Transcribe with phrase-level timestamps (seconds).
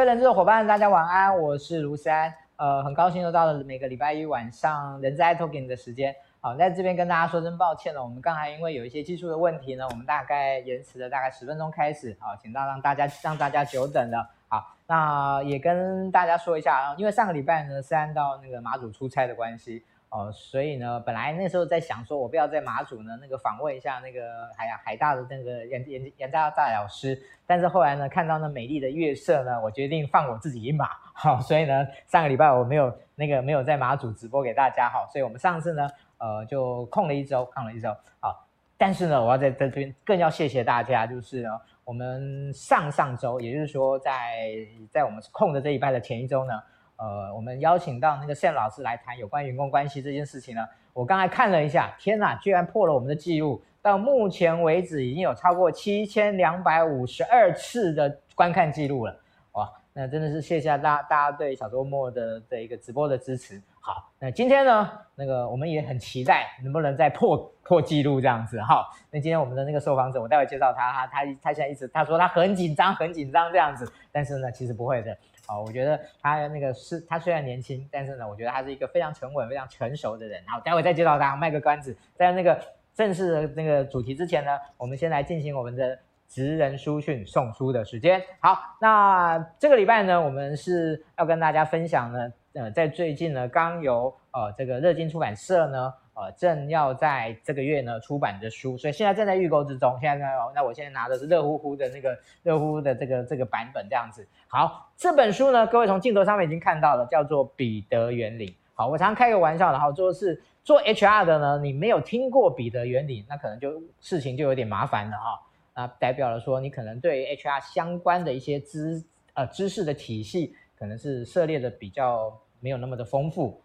[0.00, 6.16] 各位人资的伙伴，大家晚安，我是卢山，呃，很高兴又到了每个礼拜一晚上人资 iTalking 的时间。
[6.40, 14.26] 好，在这边跟大家说声抱歉了，我们刚才因为有一些技术的问题呢，我们大概延迟了大概十分钟开始，好，请到让大家让大家久等了。
[14.48, 19.84] 好，那也跟大家说一下，因为上个礼拜呢是按照那个马祖出差的关系。
[20.10, 27.16] 哦，所以呢，本来那时候在想说，我不要在马祖呢那个访问一下那个海海大的那个颜颜颜大大老师，
[27.46, 41.50] 但是后来呢，看到那美丽的月色呢，我决定放我自己一马，好，所以呢，上个礼拜我没有那个没有在马祖直播给大家，好，所以我们上次呢，呃，就空了一周，空了一周，好，但是呢，我要在在这边更要谢谢大家，就是呢，
[41.84, 44.50] 我们上上周，也就是说在
[44.90, 46.60] 在我们空的这一拜的前一周呢。
[47.00, 50.60] 呃，我们邀请到那个谢老师来谈有关员工关系这件事情呢。
[50.92, 53.62] 我刚才看了一下，天哪，居然破了我们的记录！
[53.80, 59.16] 到目前为止，已经有超过七千两百五十二次的观看记录了。
[59.52, 63.58] 哇，那真的是谢谢大家大家对小周末的这一个直播的支持。
[63.80, 68.60] 好，那今天呢，那个我们也很期待能不能再破破记录这样子。
[68.60, 75.16] 哈，那今天我们的那个受访者，我待会介绍他，他他他现在一直他说他很紧张，很紧张这样子，但是呢，其实不会的。
[75.50, 80.40] 好，我觉得他那个是，他虽然年轻，但是呢，我觉得他是一个非常沉稳、非常成熟的人。
[80.46, 81.96] 好，待会再介绍他，卖个关子。
[82.14, 82.56] 在那个
[82.94, 85.98] 正式的那个主题之前呢，我们先来进行我们的
[86.28, 88.22] 职人书讯送书的时间。
[88.38, 95.92] 好，那这个礼拜呢，我们是要跟大家分享呢，呃，在最近呢，刚由呃这个热金出版社呢。
[96.12, 99.96] 呃，正要在这个月呢出版的书，所以现在正在预购之中。
[100.00, 104.26] 现在呢，那我现在拿的是热乎乎的那个热乎乎的这个这个版本，这样子。
[104.48, 108.50] 好，这本书呢，各位从镜头上面已经看到了，叫做《彼得原理》。
[108.74, 115.40] 好，我常常开个玩笑，然后说是做 HR 的呢，你没有听过彼得原理，那可能就事情就有点麻烦了哈。
[115.74, 119.02] 那代表了说，你可能对 HR 相关的一些知
[119.34, 123.60] 呃知识的体系，可能是涉猎的比较没有那么的丰富。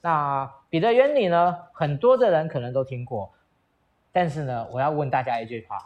[0.00, 1.56] 那彼得原理呢？
[1.72, 3.32] 很多的人可能都听过，
[4.12, 5.78] 但是呢，我要问大家一句话：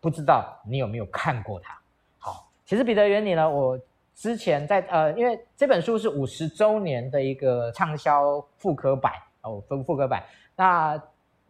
[0.00, 1.76] 不知道你有没有看过它？
[2.18, 3.78] 好，其实彼得原理呢，我
[4.14, 10.22] 之前在呃，因为这本书是五十周年的一个畅销复刻版哦，复复刻版。
[10.54, 11.00] 那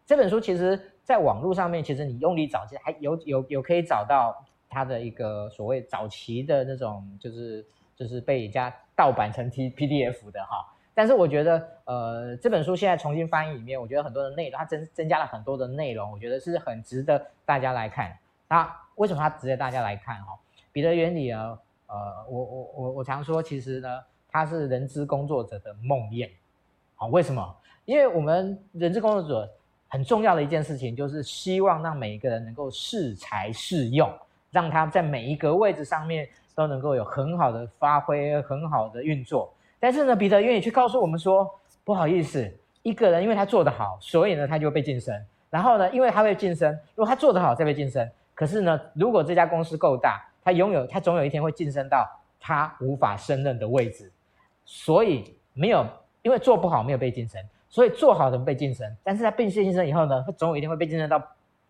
[0.06, 4.34] 这本书其实在网络上面，其实你用力找，其实还有有有可以找到
[4.68, 7.64] 它的一个所谓早期的那种，就是
[7.94, 10.72] 就是被人家盗版成 T PDF 的哈。
[10.98, 18.16] 但是我觉得，呃，这本书现在重新翻译里面，我觉得很多的内容，它增增加了很多的内容，我觉得是很值得大家来看。
[18.48, 20.16] 那为什么它值得大家来看？
[20.24, 20.32] 哈，
[20.72, 21.96] 彼得原理啊，呃，
[22.30, 23.88] 我我我我常说，其实呢，
[24.30, 26.30] 它是人资工作者的梦魇。
[26.94, 27.56] 好，为什么？
[27.84, 29.52] 因为我们人资工作者
[29.88, 34.10] 很重要的一件事情，就是希望让每一个人能够适才适用，
[34.50, 39.52] 让他在每一个位置上面都能够有很好的发挥，很好的运作。
[39.78, 41.48] 但是呢，彼得愿意去告诉我们说，
[41.84, 42.52] 不好意思，
[42.82, 45.14] 一个人因为他做得好，所以呢他就被晋升。
[45.50, 48.08] 然后呢，因为他会晋升，如果他做得好再被晋升。
[48.34, 52.06] 可是呢，如果这家公司够大，他拥有他总有一天会晋升到
[52.40, 54.12] 他无法胜任的位置。
[54.64, 55.86] 所以没有，
[56.22, 58.94] 因为做不好没有被晋升，所以做好的被晋升。
[59.02, 61.22] 但是他被晋升以后呢，他总有一天会被晋升到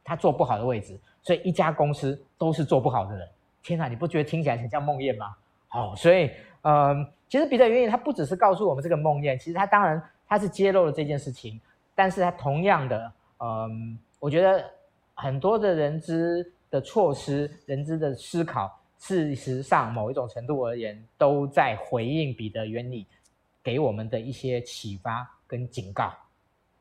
[0.02, 0.98] 他做不好的位置。
[1.22, 3.28] 所以一家公司都是做不好的人。
[3.62, 5.34] 天哪，你不觉得听起来很像梦魇吗？
[5.68, 6.30] 好，所以
[6.62, 7.06] 嗯。
[7.28, 11.60] 其实彼得原理，他不只是告诉我们这个梦魇，其实他当然他是揭露了这件事情，
[11.92, 14.64] 但是他同样的，嗯，我觉得
[15.12, 23.04] 很多的人知的措施、人知的思考，事实上某一种程度而言，都在回应彼得原理
[23.60, 26.14] 给我们的一些启发跟警告。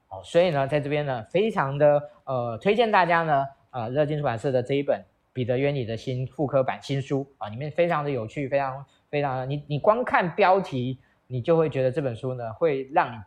[0.10, 8.86] 哦，所以呢，在这边呢，非常的呃推荐大家呢，呃，热金出版社的这一本彼得原理的新复刻版新书啊，里面非常的有趣，非常。
[9.16, 13.18] 非常，你你光看标题，你就会觉得这本书呢，会让你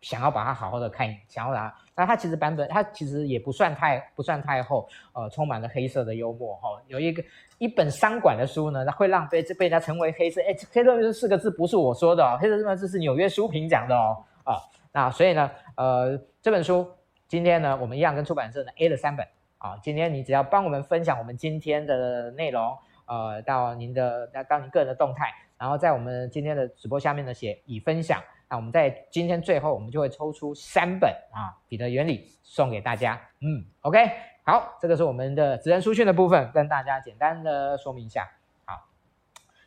[0.00, 1.76] 想要把它好好的看，想要把它。
[1.94, 6.82] 那它其实版本，它其实也不算太不算太厚，呃，充满了黑色的幽默哈、哦。
[6.88, 7.22] 有一个
[7.58, 10.40] 一本商管的书呢，它会让被这被它成为黑色。
[10.40, 14.24] 哎，黑色这四个字不是我说的哦，黑色这个字是纽约书评讲的哦。
[14.42, 14.58] 啊，
[14.90, 16.84] 那所以呢，呃，这本书
[17.28, 19.24] 今天呢，我们一样跟出版社呢 A 了三本
[19.58, 19.78] 啊。
[19.80, 22.76] 今天你只要帮我们分享我们今天的内容。
[23.12, 33.20] 呃，到您的，到您个人的动态，然后在我们今天的直播下面呢写已分享，那我们在今天最后我们就会抽出三本啊，彼得原理送给大家。
[33.40, 33.98] 嗯，OK，
[34.46, 38.26] 好，这个是我们的职人书讯的部分，跟大家简单的说明一下。
[38.64, 38.88] 好，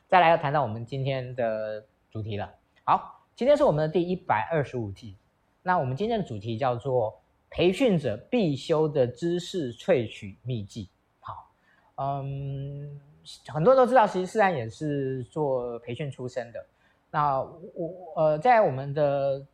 [0.08, 2.52] 再来要谈到我们今天的主题了。
[2.84, 5.16] 好，今天是我们的第一百二十五期，
[5.62, 7.22] 那我们今天的主题叫做
[7.52, 10.90] 培训者必修的知识萃取秘籍。
[11.20, 11.52] 好，
[11.98, 13.00] 嗯。
[13.48, 16.66] 很多人都知道，其实世安也是做培训出身的。
[17.12, 19.46] 那我呃，在我们的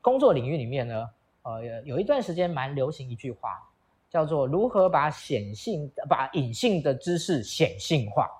[0.00, 1.10] 工作领域里面呢，
[1.42, 3.62] 呃，有一段时间蛮流行一句话，
[4.08, 8.30] 叫做“如何把显性、把隐性的知识显性化”。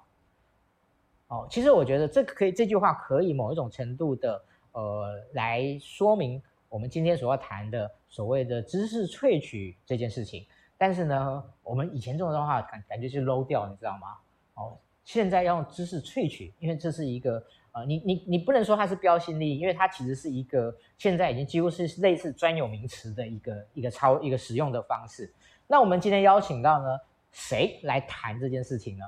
[1.29, 10.47] 哦，其实我觉得这可以，这句话可以某一种程度的呃来说明我们今天所要谈的所谓的知识萃取这件事情。
[10.77, 14.17] 但是呢，我们以前这种的话感感觉是 low 掉，你知道吗？
[14.55, 17.43] 哦，现在要用知识萃取，因为这是一个
[17.73, 25.33] 呃，你你你不能说它是标新立异，因为它其实是一个现在已经几乎是类似专有名词的一个一个超一个使用的方式。
[25.67, 26.99] 那我们今天邀请到呢，
[27.33, 29.05] 谁来谈这件事情呢？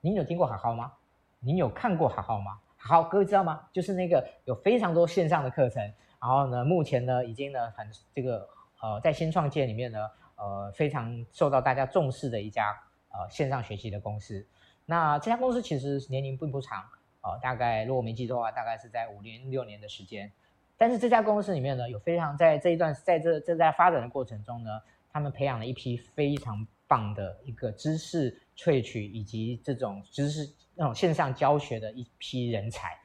[0.00, 0.92] 您有听过好好吗？
[1.40, 2.58] 您有看过好好吗？
[2.78, 3.60] 好好，各位知道吗？
[3.72, 5.82] 就是那个有非常多线上的课程，
[6.20, 8.48] 然后呢，目前呢已经呢很这个
[8.80, 9.98] 呃在新创界里面呢
[10.36, 12.74] 呃非常受到大家重视的一家
[13.10, 14.46] 呃线上学习的公司。
[14.86, 16.82] 那这家公司其实年龄并不长，
[17.20, 20.32] 呃，大概如果我没记错的话，大概是在五年六年的时间。
[20.78, 24.70] 但是这家公司里面呢，有非常在这一段在这正在发展的过程中呢，
[25.10, 32.96] 他们培养了一批非常棒的一个知识萃取以及这种知识那种线上教学的一批人才。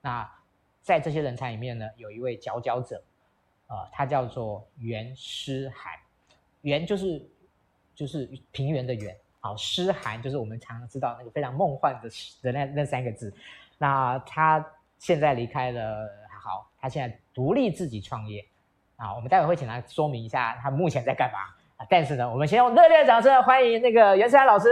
[0.00, 0.26] 那
[0.80, 3.02] 在这些人才里面呢，有一位佼佼者，
[3.66, 5.92] 呃，他叫做袁诗涵，
[6.62, 7.28] 袁就是
[7.94, 9.14] 就是平原的原。
[9.40, 12.08] 好，诗涵就是我们常常知道那个非常梦幻的
[12.42, 13.32] 的那那三个字。
[13.78, 14.64] 那他
[14.98, 16.08] 现在离开了，
[16.42, 18.44] 好，他现在独立自己创业。
[18.96, 21.38] 啊，我们待会会请他说明一下他目前在干嘛。
[21.76, 24.68] 啊，但是呢，我们先用热烈的掌声欢迎那个袁诗涵老师。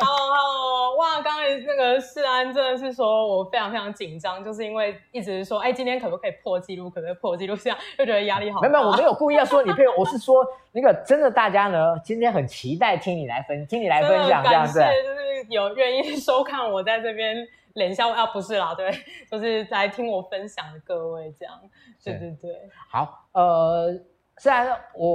[0.00, 0.71] Hello，Hello，
[1.02, 6.88] 哇，刚才那个世安真的是说我非常非常紧张，就是因为一直说，哎，今天可不可以破纪录？
[6.88, 7.56] 可不可以破纪录？
[7.56, 8.68] 这样就觉得压力好大。
[8.68, 14.78] 没有，没有，我没有故意要说你配，我是说那个真的，大家呢今天很期待听你来分，听你来分享这样子。
[14.78, 17.36] 就是有愿意收看我在这边
[17.72, 18.88] 脸笑啊，不是啦，对，
[19.28, 21.60] 就是来听我分享的各位这样。
[22.04, 23.92] 对对对，好，呃，
[24.36, 25.08] 虽然我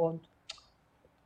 [0.00, 0.18] 我。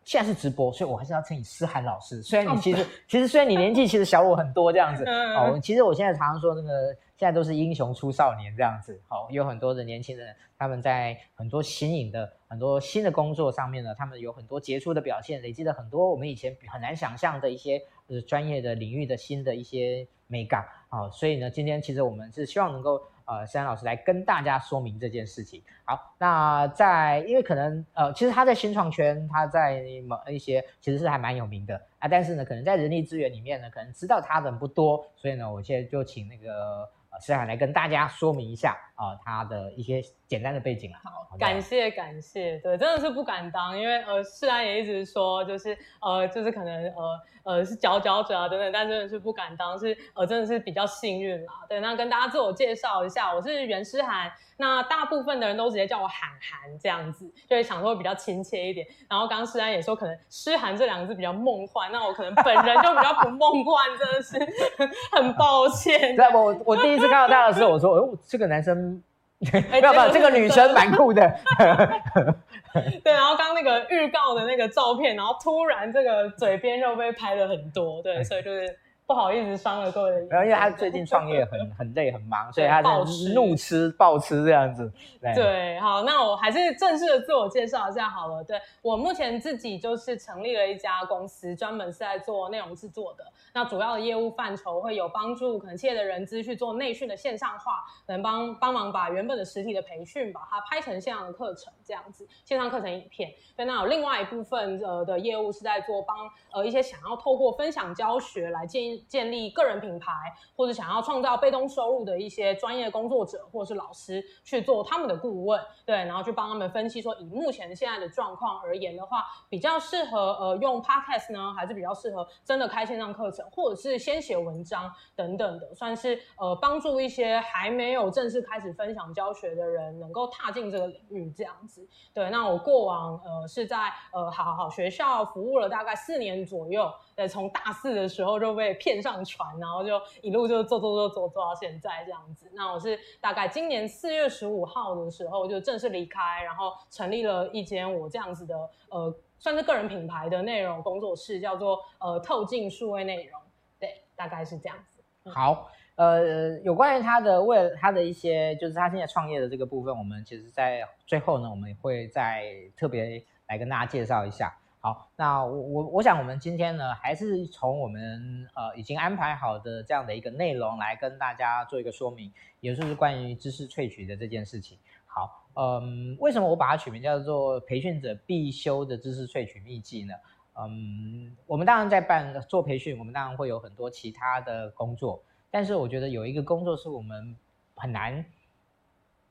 [0.08, 2.22] 现在是直播，所以我还是要称你思涵老师。
[2.22, 8.98] 虽然你其实其实虽然你年纪其实小我很多这样子哦，其实我现在常常说那个现在都是英雄出少年这样子。
[9.06, 20.64] 好，有很多的年轻人，他们在很多新颖的很多新的工作上面呢，他们有很多杰出的表现，累积了很多我们以前很难想象的一些呃专业的领域的新的一些美感。
[20.88, 22.98] 好，所以呢，今天其实我们是希望能够。
[23.28, 25.62] 呃，珊老师来跟大家说明这件事情。
[25.84, 36.88] 好，那在因为可能呃，其实他在新创圈，他在某一些其实是还蛮有名的啊，但是呢，可能在人力资源里面呢，可能知道他的人不多，所以呢，我现在就请那个。
[37.20, 51.52] 诗涵来跟大家说明一下啊、呃，他的一些简单的背景好，好感谢感谢，对，真的是不敢当，因为呃，诗涵也一直说，就是呃，就是可能呃呃是佼佼者啊等等，但真的是不敢当，是呃真的是比较幸运啦。
[51.68, 54.30] 对，那跟大家自我介绍一下，我是袁诗涵。
[54.60, 58.84] 那大部分的人都直接叫我涵涵这样子，就会想说会比较亲切一点。
[59.08, 64.36] 然后刚刚诗安也说，可能诗涵这两个字比较梦幻，那我可能本人就比较不梦幻，真的是
[65.16, 66.16] 很抱歉。
[66.16, 69.02] 对，我我第一次看到他的时候，我说，哦，这个男生，
[69.40, 71.22] 不要不要， 这个女生蛮酷的。
[73.04, 78.78] 对，然后刚那个预告的那个照片，然后突然这个嘴边就被拍了很多，对，所以就是。
[79.08, 80.10] 不好意思，伤了各位。
[80.28, 82.90] 然后，因为他最近创业很 很累很忙，所以他在
[83.34, 84.92] 怒吃暴吃这样子。
[85.18, 88.44] 对，对，好，那我还是正式的自我介绍一下好了。
[88.44, 93.24] 对，我目前自己就是成立了一家公司，专门是在做内容制作的。
[93.54, 103.32] 那主要的业务范畴会有帮助可能企业的人资去做内训的线上化，可能帮帮忙把原本的实体的培训把它拍成线上的课程这样子，线上课程影片。
[103.56, 108.97] 对，那有另外一部分呃的业务是在做帮呃一些想要透过分享教学来建议。
[109.06, 110.12] 建立个人品牌，
[110.56, 131.86] 或者想要创造被动收入的一些专业工作者，或者是老师去做他们的顾问，对，然后去帮他们分析说，以目前现在的状况而言的话，比较适合呃用 Podcast 呢，还是比较适合真的开线上课程，或者是先写文章等等的，算是呃帮助一些还没有正式开始分享教学的人能够踏进这个领域这样子。
[132.14, 133.76] 对，那我过往呃是在
[134.12, 136.90] 呃好好学校服务了大概四年左右。
[137.14, 142.50] 对，从大四的时候就被线上传，然后就一路就做做做做做到现在这样子。
[142.54, 148.56] 那我是大概今年四月十五号的时候就正式离开，然后成立了一间我这样子的
[148.88, 153.38] 呃，算是个人品牌的内容工作室，叫做呃透镜数位内容。
[153.78, 155.04] 对，大概是这样子。
[155.34, 164.56] 好，呃，有关于他的为了他的一些，就是他现在创业的这个部分，我们其实在最后呢，我们会再特别来跟大家介绍一下。
[164.80, 174.78] 好，那我我我想我们今天呢，还是从我们呃已经安排好的这样的一个内容来跟大家做一个说明，也就是关于知识萃取的这件事情。
[175.06, 180.14] 好，嗯，为什么我把它取名叫做培训者必修的知识萃取秘籍呢？
[180.60, 185.20] 嗯，我们当然在办做培训，我们当然会有很多其他的工作，
[185.50, 187.36] 但是我觉得有一个工作是我们
[187.74, 188.24] 很难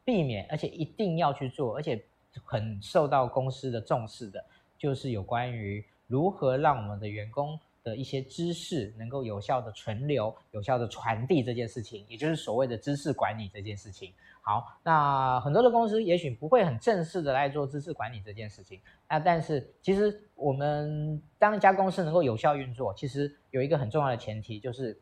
[0.03, 2.03] 避免，而且一定要去做，而且
[2.43, 4.43] 很受到公司的重视的。
[4.77, 14.13] 就是有关于如何让我们的员工的一些知识能够有效的存留、有效的传递这件事情，也就是所谓的知识管理这件事情。
[14.41, 18.79] 好，那很多的公司也许不会很正式的来做知识管理这件事情，
[19.09, 24.97] 那但是其实我们当一家公司能够有效运作，其实有一个很重要的前提，就是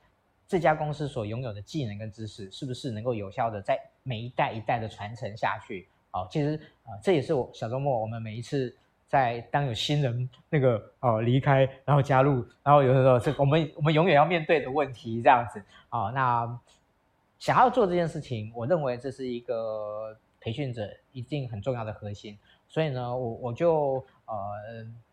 [0.48, 5.88] 这家公司所拥有的技能跟知识是不是能够有效的在每一代一代的传承下去。
[6.10, 8.75] 好，其实啊，这也是我小周末我们每一次。
[9.15, 16.12] 在当有新人那个哦离开，然后加入，然后有的时候这我们我们永远要面对的问题，这样子啊、哦。
[16.13, 16.60] 那
[17.39, 22.38] 想要做这件事情，我认为这是一个培训者一定很重要的核心。
[22.67, 24.36] 所以呢，我我就呃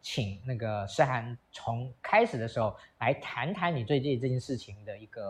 [0.01, 5.23] 请那个诗涵从开始的时候来谈谈你对这这件事情的一个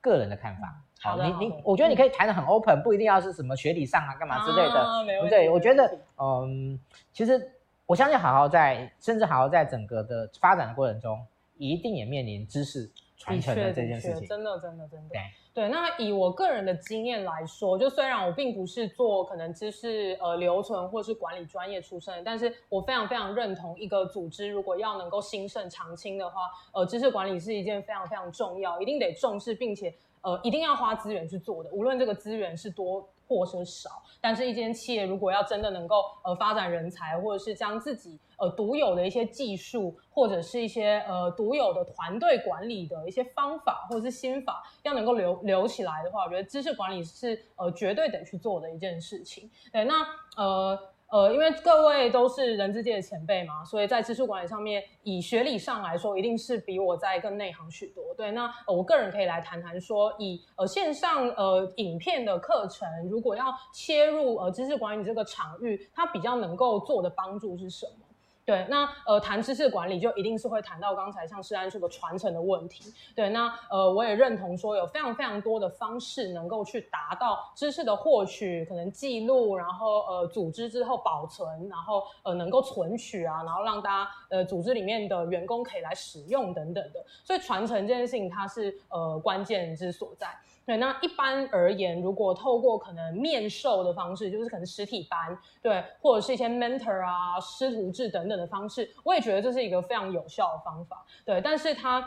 [0.00, 0.80] 个人的看法。
[1.00, 5.28] 好的，你你我觉得你可以谈的很 open，不一定要是什么学理上啊干嘛之类的。
[5.28, 6.78] 对，我觉得嗯，
[7.12, 7.52] 其实。
[7.86, 11.24] 我相信好好在，甚至好好在整个的发展的过程中，
[11.56, 14.26] 一定也面临知识传承的这件事情。
[14.26, 15.08] 真的，真的，真的。
[15.08, 15.20] 对
[15.54, 33.08] 对，那以我个人的经验来说，就虽然我并不是做可能知识呃留存或是管理专业出身，但是我非常非常认同一个组织如果要能够兴盛长青的话，呃，知识管理是一件非常非常重要，一定得重视，并且呃一定要花资源去做的，无论这个资源是多。
[33.26, 49.50] 或是少，但是一间企业如果要真的能够呃发展人才，或者是将自己呃独有的一些技术，或者是一些呃独有的团队管理的一些方法或者是心法，要能够留留起来的话，我觉得知识管理是呃绝对得去做的一件事情。
[49.72, 50.06] 对，那
[50.36, 50.78] 呃。
[51.08, 58.12] 呃，因为各位都是人资界的前辈嘛，所以在知识管理上面，以学历上来说，一定是比我在更内行许多。
[58.16, 68.05] 对，那、我个人可以来谈谈说，以呃线上呃影片的课程，如果要切入呃知识管理这个场域，它比较能够做的帮助是什么？
[68.46, 72.94] 对，那呃谈知识管理就一定是会谈到刚才像施安说的传承的问题。
[73.12, 87.04] 对，那呃我也认同说有非常非常多的方式能够去达到知识的获取，可能记录，然后呃组织之后保存，然后呃能够存取啊，然后让大家呃组织里面的员工可以来使用等等的。
[87.24, 90.28] 所以传承这件事情它是呃关键之所在。
[90.66, 101.02] 对，那一般而言，如果透过可能面授的方式，就是可能实体班，对，或者是一些 mentor 啊、师徒制等等的方式，我也觉得这是一个非常有效的方法。
[101.24, 102.06] 对，但是它。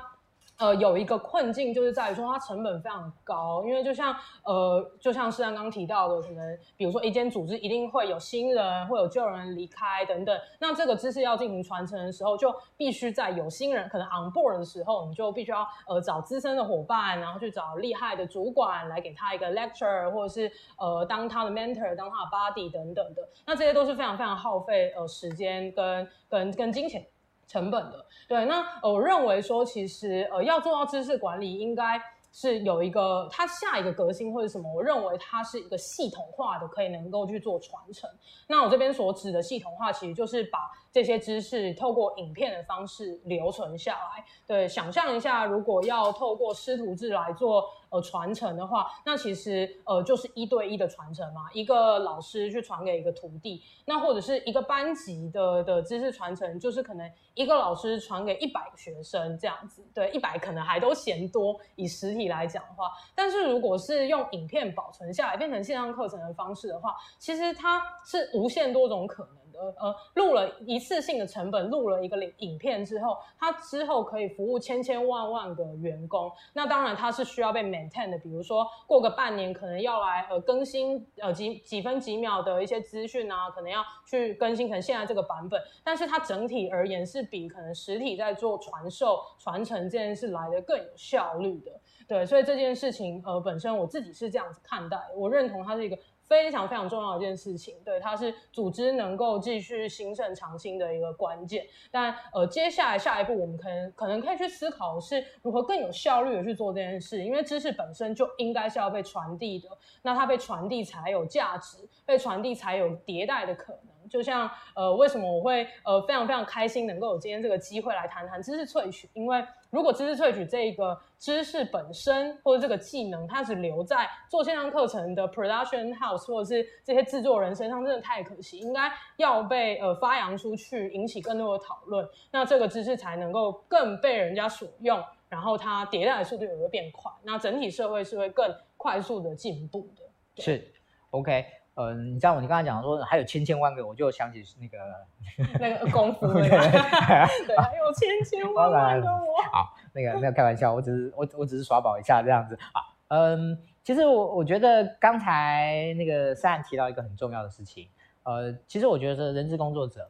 [0.60, 27.06] 呃，有一个困境就是在于说它成本非常高，因为就像呃，就像是刚刚提到的，可能比如说一间组织一定会有新人，会有旧人离开等等，那这个知识要进行传承的时候，就必须在有新人可能 on board 的时候，你就必须要呃找资深的伙伴，然后去找厉害的主管来给他一个 lecture，或者是呃当他的 mentor，当他的 buddy 等等的，那这些都是非常非常耗费呃时间跟跟跟金钱。
[27.50, 32.00] 成本的，对，那我认为说，其实呃，要做到知识管理，应该
[32.32, 38.08] 是有一个它下一个革新或者什么，我认为它是一个系统化的，可以能够去做传承。
[38.48, 44.26] 那我这边所指的系统化，其实就是把这些知识透过影片的方式留存下来。
[44.48, 47.70] 对，想象一下，如果要透过师徒制来做。
[47.92, 69.49] 呃，传承的话，那其实呃就是一对一的传承嘛，一个老师去传给一个徒弟，那或者是一个班级的的知识传承，就是可能一个老师传给一百个学生这样子，对，一百可能还都嫌多，以实体来讲的话，但是如果是用影片保存下来，变成线上课程的方式的话，其实它是无限多种可能。
[69.60, 76.32] 呃呃，录了一次性的成本，录了一个影影片之后，它之后可以服务千千万万个员工。
[76.54, 85.62] 那当然它是需要被 maintain 的，比如说过个半年可能要来呃更新呃几几分几秒的一些资讯啊，可能要去更新，可能现在这个版本。
[85.84, 91.72] 但是它整体而言是比可能实体在做传授传承这件事来的更有效率的。
[92.08, 95.98] 对，所以这件事情呃本身我自己是这样子看待，我认同它是一个。
[96.30, 101.66] 非常非常重要的一件事情，对，它是组织能够继续兴盛长青的一个关键。
[101.90, 109.68] 但呃，接下来下一步，我们可能可能可以去思考是如何更有效率的去做这件事，因为知识本身就应该是要被传递的，
[110.04, 114.10] 那它被传递才有价值，被传递才有迭代的可能。
[114.10, 119.10] 就像呃，为什么我会呃非常非常开心能够有今天这个机会来谈谈知识萃取？
[119.14, 128.58] 因为如果知识萃取这一个知识本身或者这个技能，它只留在做线上课程的 production house 或者是这些制作人身上，真的太可惜。
[128.58, 140.42] 应该要被呃发扬出去，引起更多的讨论，那这个知识才能够更被人家所用，然后它迭代的速度也会变快，那整体社会是会更快速的进步的。
[140.42, 140.72] 是
[141.12, 141.46] ，OK。
[141.82, 144.78] 嗯，你知道我你刚才讲说还有千千万个，我就想起那个
[145.58, 149.42] 那个功夫 对，对，还有千千万万个我。
[149.50, 152.60] 好，那个没有开玩笑，我只是我我只是耍宝一下这样子。
[152.74, 157.88] 好，嗯，其实我我觉得刚才那个思涵提到一个很重要的事情，
[158.24, 160.06] 呃，其实我觉得人资工作者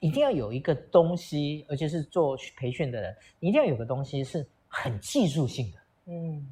[0.00, 5.78] 一定要有一个东西，而且是做培训的人，一定要有个东西是很技术性的。
[6.06, 6.48] 嗯，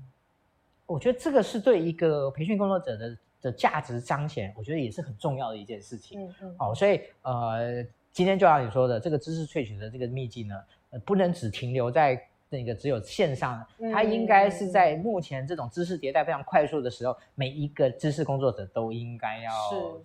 [0.84, 3.16] 我觉得这个是对一个培训工作者的。
[3.42, 6.22] 的价值彰显，我觉得也是很重要的一件事情。
[6.22, 6.56] 嗯嗯。
[6.56, 10.54] 好，所以呃，今天就像你说的，这个知识萃取的这个秘籍呢，
[10.90, 19.50] 呃，不能只停留在那个只有线上，它应该是在目前这种知识迭代非常快速的时候，每一个知识工作者都应该要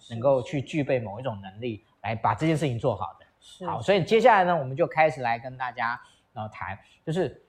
[0.10, 3.26] 能够去具备某一种能力，来把这件事情做好的。
[3.40, 3.66] 是。
[3.68, 6.00] 好，所以接下来呢，我们就开始来跟大家
[6.34, 7.40] 呃谈，就是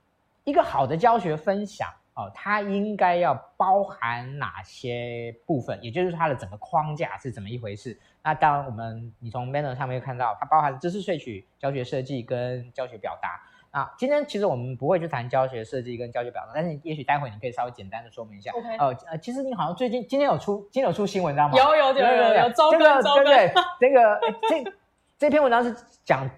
[0.44, 1.88] 一个好的教学分享。
[2.18, 5.78] 哦，它应该要包含哪些部分？
[5.81, 7.96] 也就是它的整个框架是怎么一回事？
[8.24, 13.40] 那当然，我们你从 Manner 上面看到，它包含知识萃取、教学设计跟教学表达。
[13.70, 18.50] 啊今天其实我们不会去谈教学设计跟教学表达，但是也许待会你可以稍微简单的说明一下。
[18.50, 18.76] OK。
[18.78, 21.57] 呃呃，其实你好像最近今天有出今天有出新文章吗？
[21.57, 23.24] 有有有有有周更周更。
[23.26, 24.72] 对对，那个这
[25.18, 25.72] 这篇文章是
[26.04, 26.28] 讲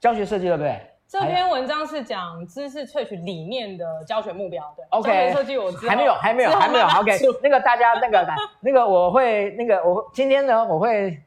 [0.00, 0.80] 教学设计，对不对？
[1.08, 4.84] 这篇文章是讲知识萃取理念的教学目标，对。
[4.90, 5.32] OK。
[5.32, 5.88] 设计我知。
[5.88, 6.86] 还没有，还没有，还没有。
[6.86, 7.18] OK。
[7.42, 8.26] 那个大家那个
[8.60, 11.18] 那个我会那个我今天呢我会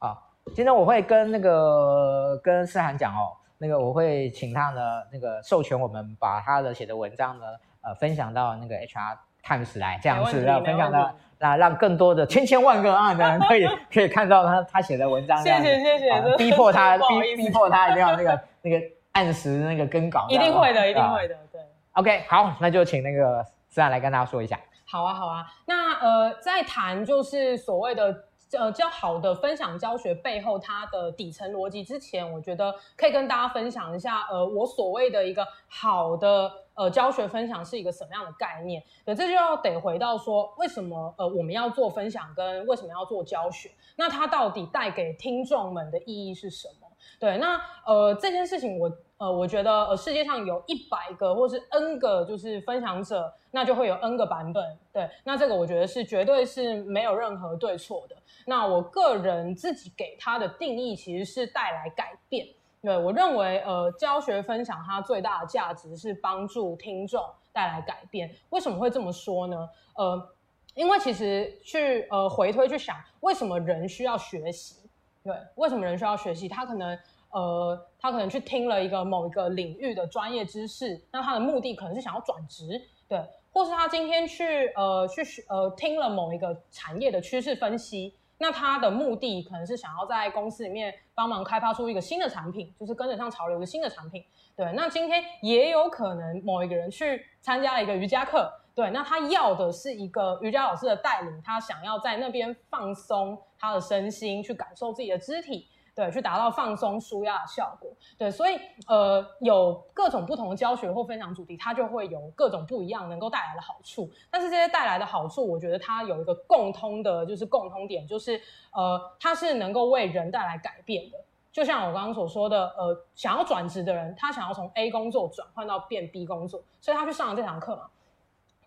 [0.00, 0.18] 啊，
[0.56, 4.80] 今天我会跟那个跟思涵讲哦，那个我会请他呢
[5.12, 7.44] 那个授权我们把他的写的文章呢
[7.84, 10.32] 呃分享到那个 HR Times 来这样子，
[10.64, 15.40] 分享到那让更多的千千万个啊的人可以可以看到他他写的文章。
[15.44, 16.36] 谢谢谢谢。
[16.36, 18.84] 逼迫他逼逼迫他一定要那个那个。
[19.18, 21.60] 按时那个更稿，一定会的，一定会的，对。
[21.94, 24.56] OK，好，那就请那个思涵来跟大家说一下。
[24.86, 25.44] 好啊，好啊。
[25.66, 38.80] 那呃，在谈就是所谓的呃较好的分享教学背后它的底层逻辑之前，我觉得可以跟大家分享一下，呃，我所谓的一个好的呃教学分享是一个什么样的概念。
[39.04, 43.68] 对，这就要得回到说，为什么呃我们要做分享，跟为什么要做教学？
[43.96, 46.86] 那它到底带给听众们的意义是什么？
[47.18, 54.78] 对，那呃这件事情我呃我觉得呃世界上有一百个或是 N 个就是分享者，那就会有 N 个版本。
[54.92, 58.16] 对，那这个我觉得是绝对是没有任何对错的。
[58.46, 62.46] 那我个人自己给它的定义其实是带来改变。
[62.80, 67.20] 对，我认为呃教学分享它最大的价值是帮助听众
[67.52, 68.32] 带来改变。
[68.50, 69.68] 为什么会这么说呢？
[69.96, 70.28] 呃，
[70.74, 74.76] 因为其实去呃回推去想，为什么人需要学习？
[75.24, 76.48] 对，为什么人需要学习？
[76.48, 76.96] 他可能，
[77.30, 94.24] 呃，他可能去听了一个某一个领域的专业知识，那他的目的可能是想要转职，对，或是他今天去，呃，去呃，听了某一个产业的趋势分析，那他的目的可能是想要在公司里面帮忙开发出一个新的产品，就是跟得上潮流的新的产品，
[94.56, 94.72] 对。
[94.74, 98.50] 那今天也有可能某一个人去参加了一个瑜伽课。
[98.74, 105.66] 对，那他要的是一个瑜伽老师的带领，他想要在那边放松他的身心，去感受自己的肢体，
[105.98, 107.90] 对，去达到放松舒压的效果。
[108.16, 108.56] 对，所以
[108.86, 114.08] 呃，有各种不同的教学或分享主题，它就会有各种不一样能够带来的好处。
[114.30, 118.40] 但是这些带来的好处，我觉得它有一个共通的，就是共通点，就是
[118.72, 121.18] 呃，它是能够为人带来改变的。
[121.50, 127.88] 就像我刚刚所说的，呃，想要转职的人，他想要从 A 工作转换到变 B 工作，所以他去上了这堂课嘛。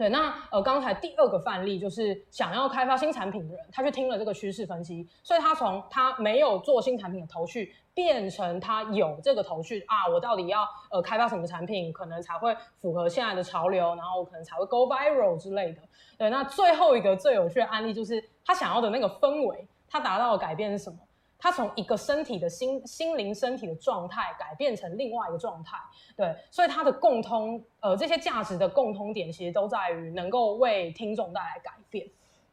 [0.01, 15.81] 对，那呃，刚才第二个范例就是想要开发新产品的人，他去听了这个趋势分析，所以他从他没有做新产品的头绪，变成他有这个头绪啊，我到底要呃开发什么产品，可能才会符合现在的潮流，然后可能才会 go viral 之类的。
[16.17, 20.97] 对，那最后一个最有趣的案例就是他想要的那个氛围，他达到的改变是什么？
[21.41, 25.75] 他从一个身体的心心灵身体的状态改变成另外一个状态，
[26.15, 32.07] 对，所以他的共通，呃，这些价值的共通点其实都在于能够为听众带来改变，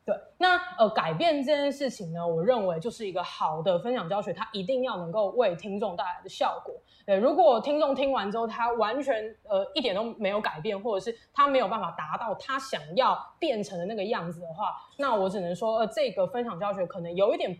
[0.06, 0.16] 对。
[0.38, 6.74] 那呃，改变这件事情呢，我认为就是一个好的分享教学，它一定要能够为听众带来的效果。
[7.04, 17.58] 对，如果听众听完之后，他完全呃一点都没有改变，或者是他没有办法达到他想要变成的那个样子的话，那我只能说，呃，这个分享教学可能有一点。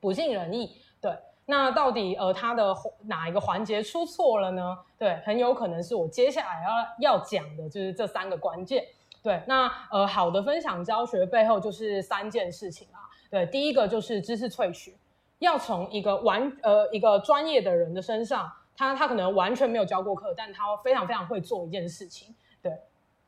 [0.00, 1.12] 不尽人意，对。
[1.50, 4.78] 那到底呃他的哪一个环节出错了呢？
[4.98, 6.62] 对，很有可能是我接下来
[7.00, 8.84] 要要讲的就是这三个关键。
[9.22, 13.00] 对，那呃好的分享教学背后就是三件事情啊。
[13.30, 14.94] 对，第一个就是知识萃取，
[15.38, 22.34] 要从一个完呃一个专业的人的身上，他他可能完全没有教过课，但他非常非常会做一件事情。
[22.60, 22.72] 对，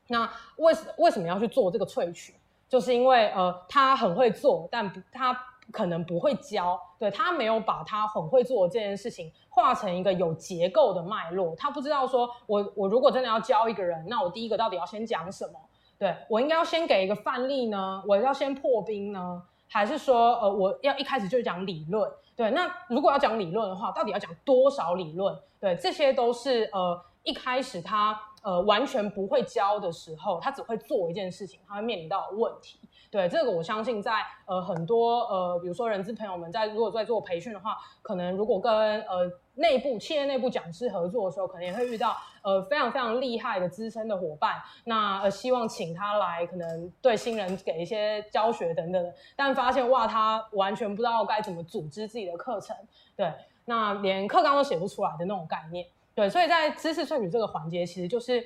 [0.09, 2.35] 那为为什么要去做这个萃取？
[2.69, 5.33] 就是因为呃他很会做，但不他
[5.73, 15.55] 可能不会教，对，他没有把他很会做的这件事情画成一个有结构的脉络，他不知道说我我如果真的要教一个人，那我第一个到底要先讲什么？
[15.99, 18.03] 对，我应该要先给一个范例呢？
[18.07, 19.43] 我要先破冰呢？
[19.69, 22.11] 还是说，呃，我要一开始就讲理论？
[22.35, 25.39] 对，那如果要讲理论的话，到底要讲多少理论？
[25.61, 32.79] 对，这些都是呃一开始他呃完全不会教的时候，他只会做一件事情，他会面临到问题。
[33.11, 39.31] 对，这个我相信在呃很多呃比如说人资朋友们在如果在做培训的话，可能如果跟呃。
[39.57, 44.55] 内部企业内部讲师合作的时候，可能也会遇到呃非常非常厉害的资深的伙伴，
[44.85, 52.75] 那呃希望请他来，可能对新人给一些教学等等，但发现哇，他完全不知道该怎么组织自己的课程，
[53.15, 53.31] 对，
[53.67, 58.45] 那连课纲都写不出来的那种概念，对，所以在知识萃取这个环节，其实就是。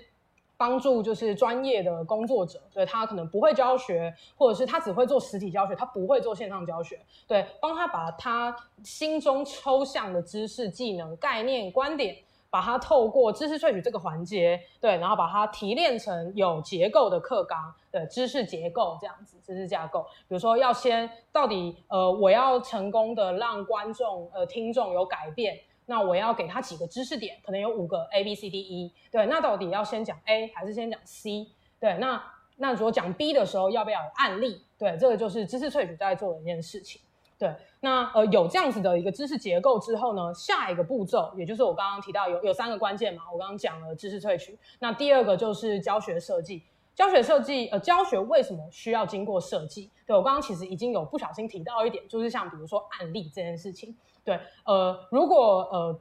[0.57, 12.16] 帮助就是专业的工作者，对，他可能不会教学，或者是他只会做实体教学，他不会做线上教学，对，帮他把他心中抽象的知识、技能、概念、观点，
[12.50, 20.07] 把它透过知识萃取这个环节，对，然后把它提炼成有结构的课纲，对，知识结构这样子，知识架构。
[20.29, 25.59] 比如说，要先到底，呃，我要成功的让观众、呃，听众有改变。
[25.87, 31.49] 那我要给他几个知识点，可能有五个 A B C D E，对，那到底要先讲 A 还是先讲 C？
[31.79, 32.23] 对，那
[32.57, 34.62] 那如果讲 B 的时候，要不要有案例？
[34.79, 37.01] 对，这个就是知识萃取在做的一件事情。
[37.37, 46.62] 对，那呃有这样子的一个知识结构之后呢，下一个步骤，也就是我刚刚提到有有三个关键嘛，我刚刚讲了知识萃取，那第二个就是教学设计。
[46.94, 49.90] 教学设计，呃，教学为什么需要经过设计？
[50.07, 53.94] 对，我刚刚其实已经有不小心提到一点，就是像比如说案例这件事情。
[54.25, 55.99] 对，呃，如果呃，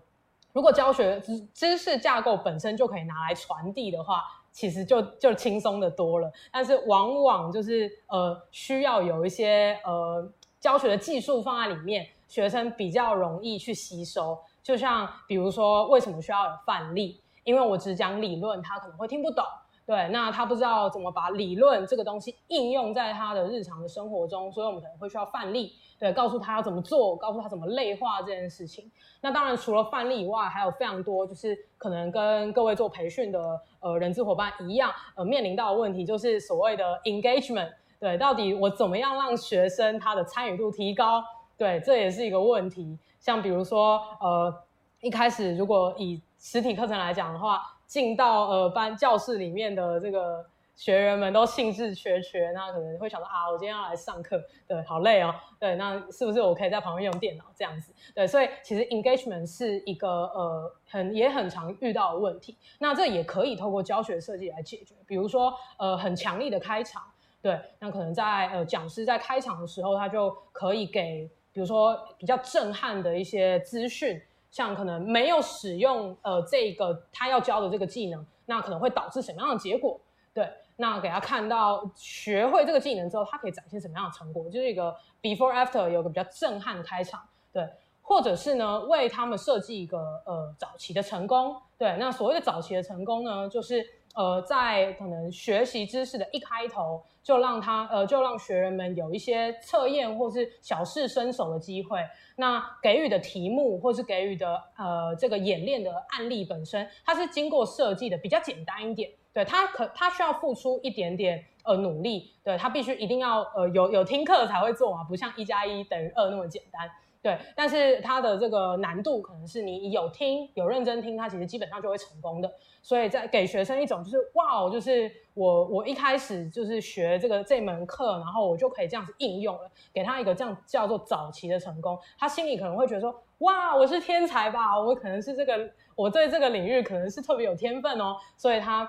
[0.53, 6.31] 如果教学知知识架构本身就可以拿来传递的话，其实就就轻松的多了。
[6.51, 10.25] 但是往往就是呃，需要有一些呃
[10.59, 14.37] 教学的技术放在里面，学生比较容易去吸收。
[14.61, 17.19] 就像比如说，为什么需要有范例？
[17.43, 19.43] 因为我只讲理论，他可能会听不懂。
[19.85, 25.73] 对，那他不知道怎么把理论这个东西应用在他的日常的生活中，所以我们可能会需要范例。
[26.03, 28.91] 对，告诉他要怎么做，告诉他怎么内化这件事情。
[29.21, 37.71] 那当然，除了范例以外，还有非常多，就是可能跟各位做培训的呃人资伙伴一样，呃，面临到的问题就是所谓的 engagement。
[38.01, 41.23] 对，到底我怎么样让学生他的参与度提高？
[41.57, 42.99] 对，这也是一个问题。
[43.21, 44.53] 像比如说，呃，
[44.99, 50.45] 一开始如果以实体课程来讲的话，进到呃班教室里面的这个。
[50.75, 57.93] 学员们都兴致缺缺，那可能会想到啊，我今天要来上课，对，好累哦，对，那是不是我可以在旁边用电脑这样子？
[58.15, 67.03] 对，所以其实 engagement 是一个呃很也很常遇到的问题，那这也可以透过教学设计来解决，比如说呃很强力的开场，
[67.39, 80.01] 对，那可能在呃讲师在开场的时候，他就可以给比如说比较震撼的一些资讯，像可能没有使用呃这个他要教的这个技能，那可能会导致什么样的结果？
[80.33, 80.49] 对。
[80.83, 84.49] 那给他看到学会这个技能之后，他可以展现什么样的成果？
[84.49, 87.21] 就是一个 before after 有个比较震撼的开场，
[87.53, 87.65] 对，
[88.01, 93.81] 或者是呢为他们设计一个呃早期的成功，对，那所谓的早期的成功呢，就是
[94.13, 101.99] 呃在可能学习知识的一开头就让他呃就让学员们有一些测验或是小试身手的机会，
[102.35, 109.09] 那给予的题目或是给予的呃这个演练的案例本身，它是经过设计的比较简单一点。
[109.33, 116.89] 对他可他需要付出一点点呃努力，对他必须一定要呃有有听课才会做嘛，不像一加一等于二那么简单。
[117.21, 122.53] 对，但是他的这个难度可能是你有听有认真听，他其实基本上就会成功的。
[122.81, 138.85] 所以在给学生一种就是哇，就是我我一开始就是学这个这门课，然后我就可以这样子应用了，给他一个这样叫做早期的成功，他心里可能会觉得说哇，我是天才吧，我可能是这个我对这个领域可能是特别有天分哦，所以他。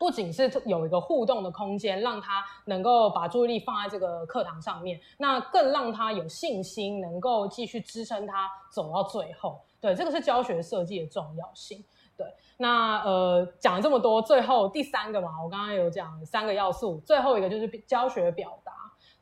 [0.00, 9.60] 不仅是有一个互动的空间，让他能够把注意力放在这个课堂上面，那更让他有信心，能够继续支撑他走到最后。
[9.78, 11.84] 对，这个是教学设计的重要性。
[12.16, 18.72] 对，那呃讲了这么多，最后第三个嘛，我刚刚有讲三个要素，最后一个就是教学表达。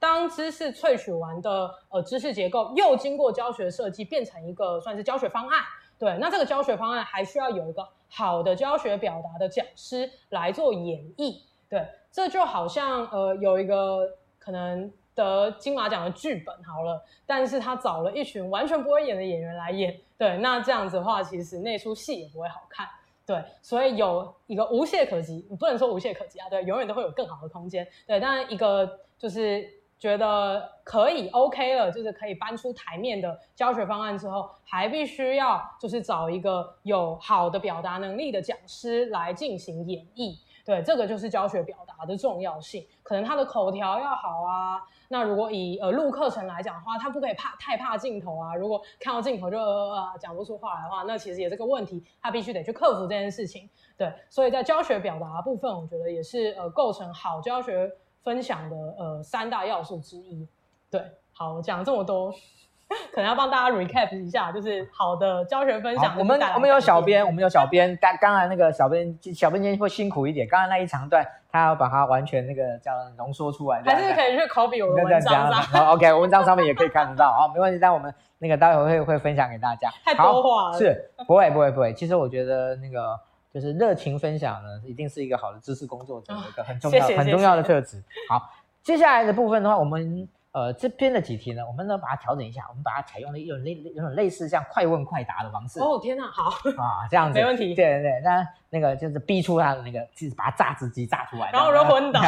[0.01, 5.61] 当知识萃取完的呃知识结构又经过教学设计变成一个算是教学方案，
[5.99, 14.09] 对，那这个教学方案还需要有一个好的教学表达的讲师来做演绎，对，这就好像呃有一个
[14.39, 22.87] 可能得金马奖的剧本好了，但是他找了一群完全不会演的演员来演，对，那这样子的话，其实那出戏也不会好看。
[23.27, 27.87] 对，所以有一个无懈可击，你不能说无懈可击啊，对，永远都会有更好的空间。
[28.07, 40.39] 对，但一个就是觉得可以 OK 了，就是可以搬出台面的教学方案之后，还必须要就是找一个有好的表达能力的讲师来进行演绎。
[40.65, 44.83] 对，这个就是教学表达的重要性，可能他的口条要好啊。
[45.09, 48.55] 那如果以呃录课程来讲的话，他不可以怕太怕镜头啊。
[48.55, 53.67] 如果看到镜头就呃呃讲不出话来的话，那其实也是个问题，他必须得去克服这件事情。
[53.97, 57.91] 对，所以在教学表达部分，我觉得也是呃构成好教学
[58.22, 60.46] 分享的呃三大要素之一。
[60.90, 61.00] 对，
[61.33, 62.33] 好，我讲了这么多。
[63.12, 66.16] 可能要帮大家 recap 一下，就是好的教学分享。
[66.18, 67.94] 我们我们有小编，我们有小编。
[68.00, 70.48] 刚刚才那个小编，小编今天会辛苦一点。
[70.48, 73.83] 刚才那一长段，他要把它完全那个叫浓缩出来。
[73.83, 75.52] 还是可以去 copy 我的文章。
[75.52, 77.31] 好，OK，文章上面也可以看得到。
[77.31, 77.78] 好，没问题。
[77.78, 79.90] 但我们那个待会会会分享给大家。
[80.02, 80.78] 太多话了。
[80.78, 81.92] 是，不会不会不会。
[81.92, 83.20] 其实我觉得那个
[83.61, 88.03] 就是热情分享呢，一定是一个好的知识工作者的一个很重要很重要的特质。
[88.29, 88.51] 好，
[88.83, 90.29] 接下来的部分的话，我们。
[90.51, 95.79] 呃，这边的几题呢，我们呢把它调整一下，我们把它采用了一种类有种类似像快问快答的方式。
[95.79, 96.44] 哦，天哪，好
[96.83, 97.75] 啊，这样 子没问题。
[97.75, 102.21] 对对对，那那个就是逼出他的那个，就是把它榨汁机榨出来，然后人昏倒，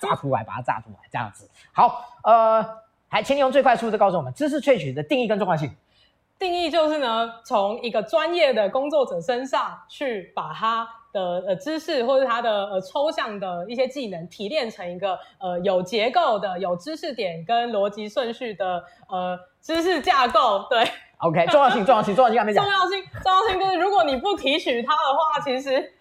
[0.00, 1.48] 榨出来，把它榨出来，这样子。
[1.70, 2.66] 好，呃，
[3.08, 5.70] 还请你用最快速度告诉我们知识萃取的定义跟重要性。
[6.38, 10.88] 定义就是呢，从一个专业的工作者身上去把他。
[11.14, 20.84] 的呃知识或者他的呃抽象的一些技能提炼成一个呃有结构的有知识点跟逻辑顺序的呃知识架构，对
[21.18, 25.92] ，OK，重要性重要性重要性还没讲，重要性重要性就是如果你不提取它的话，其实。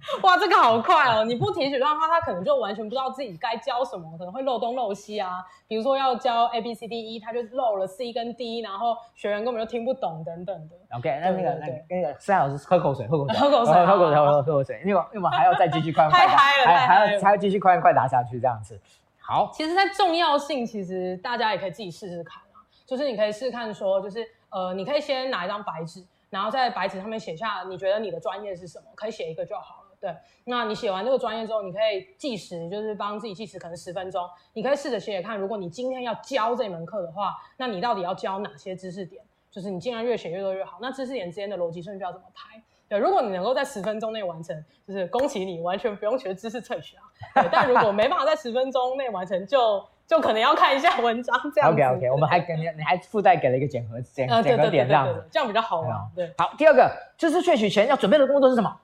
[0.22, 1.24] 哇，这个好快哦！
[1.24, 5.44] 你不提取的话，他可能就完全不知道自己该教什么，可能会漏东漏西啊。
[5.66, 10.76] 比如说要教 A B C D E，他就漏了 C 跟 D，然后学员根本就听不懂等等的。
[10.96, 18.80] OK，那那个那那个思涵老师喝口水，喝口水， 喝口水，喝口水，喝口水，因为因为我们还要再继续快问 快答，还还要还要继续快快答下去这样子。
[19.20, 22.64] 好，其实在重要性，其实大家也可以自己试试看啊。
[22.86, 26.04] 就是你可以试试看说，就是呃，你可以先拿一张白纸。
[26.30, 29.77] 然后在白纸上面写下你觉得你的专业是什么，可以写一个就好了。
[30.00, 34.24] 对，那你写完这个专业之后，你可以计时，就是帮自己计时，可能十分钟。
[34.52, 39.22] 你可以试着写写看，如果你今天要教这门课的话，那你到底要教哪些知识点？
[39.50, 40.78] 就是你尽量越写越多越好。
[40.80, 42.62] 那知识点之间的逻辑顺序要怎么排？
[42.88, 47.02] 对，如果你能够在十分钟内完成，就是恭喜你，完全不用学知识萃取啊。
[47.34, 49.84] 对，但如果没办法在十分钟内完成，就。
[50.08, 51.70] 就可能要看一下文章这样。
[51.70, 56.10] OK OK，我们还给你，你还附带给了一个检核检检核点这样子，这样比较好玩。
[56.16, 58.74] 对，好，第二个知识萃取前要准备的工作是什么？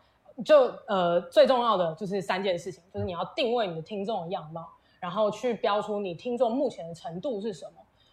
[0.42, 4.66] 就呃最重要的就是三件事情，就是你要定位你的听众的样貌，
[5.01, 7.73] 然后去标出你听众目前的程度是什么，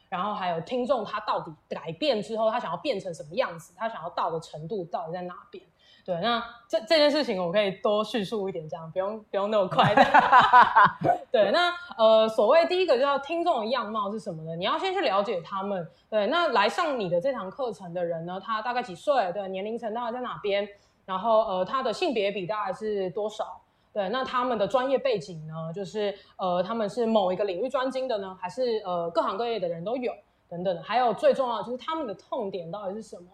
[0.10, 5.64] 然后还有听众他到底改变之后他想要变成什么样子，他想要到的程度到底在哪边。
[6.04, 9.94] 对，那这这件事情我可以多叙述一点，这样不用不用那么快。
[11.32, 14.56] 对，那呃，所谓第一个叫听众的样貌是什么呢？
[14.56, 15.88] 你要先去了解他们。
[16.10, 19.32] 对，那来上你的这堂课程的人呢，他大概几岁？
[19.32, 20.68] 对，年龄层大概在哪边？
[21.12, 23.60] 然后呃，他的性别比大概是多少？
[23.92, 25.74] 对，那他们的专业背景呢？
[25.76, 30.14] 就是呃，他们是某一个领域专精的呢，还是呃各行各业的人都有？
[30.48, 30.82] 等等的。
[30.82, 33.28] 还有最重要的就是他们的痛点到底是什么？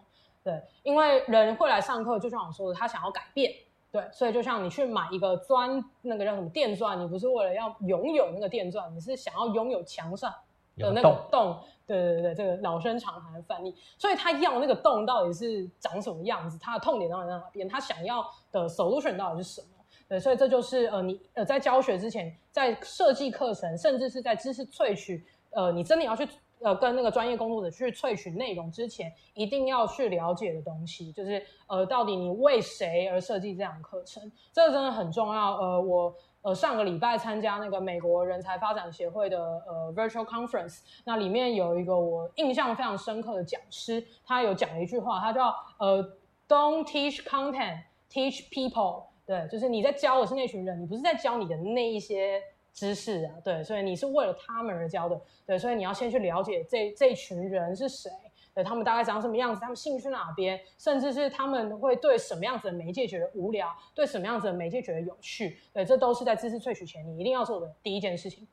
[0.44, 3.54] 对，因为人会来上课，就像我说的，他想要改变，
[3.92, 10.34] 对，所以就像你去买一个钻，那个叫什么电钻，你不是为了要拥有那个电钻，你是想要拥有墙上
[10.76, 19.68] 的那个洞，洞，对对对，这个老生常谈的范例，所以他要那个洞到底是长什么样子，他的痛点到底在哪边，他想要的 solution 到底是什么？
[20.08, 26.28] 对，所以这就是呃，你呃在教学之前，在设计课程，甚至是在知识萃取，呃，你真的要去。
[26.60, 35.56] 呃，跟那个专业工作者去萃取内容之前，一定要去了解的东西，就是呃，到底你为谁而设计这样的课程，这个真的很重要。
[35.56, 36.12] 呃，我
[36.48, 46.02] 呃上个礼拜参加那个美国人才发展协会的呃 virtual conference，那里面有一个我印象非常深刻的讲师，他有讲一句话，他叫呃
[46.48, 47.80] Don't teach content,
[48.10, 49.04] teach people。
[49.26, 52.42] 对，就是你在教的是那群人，你不是在教你的那一些。
[52.74, 58.12] 知识啊，对，所以你是为了他们而教的，对，所以你要先去了解这这群人是谁，
[58.58, 68.48] 对，他们大概长什么样子，他们兴趣哪边，甚至是他们会对什么样子的媒介觉得无聊，对什么样子的媒介觉得有趣，对，这都是在知识萃取前你一定要做的第一件事情。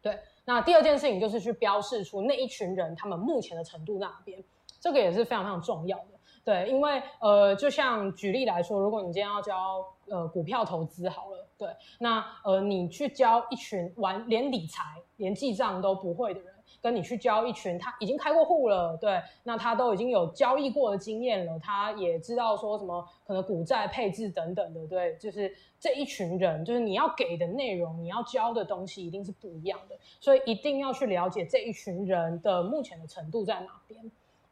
[0.00, 4.42] 对，那第二件事情就是去标示出那一群人他们目前的程度在哪边，
[4.80, 6.06] 这个也是非常非常重要的。
[6.42, 11.68] 对，因为呃，就像举例来说，如果你今天要教呃股票投资好了，对，
[11.98, 14.82] 那呃你去教一群玩连理财、
[15.18, 16.53] 连记账都不会的人。
[16.84, 33.98] 跟你去教一群他已经开过户了，对，那他都已经有交易过的经验了，他也知道说什么可能股债配置等等的，对，就是这一群人，就是你要给的内容，你要教的东西一定是不一样的，所以一定要去了解这一群人的目前的程度在哪边。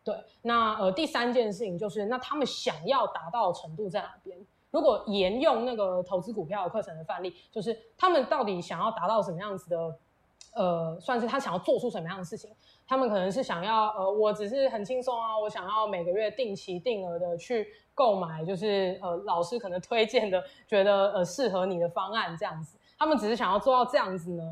[0.02, 4.38] 对，那呃第三件事情就是，那他们想要达到的程度在哪边？
[4.70, 9.94] 如果沿用那个投资股票课程的范例，就是他们到底想要达到什么样子的？
[10.54, 12.50] 呃，算是他想要做出什么样的事情？
[12.86, 22.76] 他们可能是想要，呃，我只是很轻松啊，我想要每个月定期定额的去购买，就是呃，老师可能推荐的，觉得呃适合你的方案这样子。
[22.98, 24.42] 他们只是想要做到这样子呢，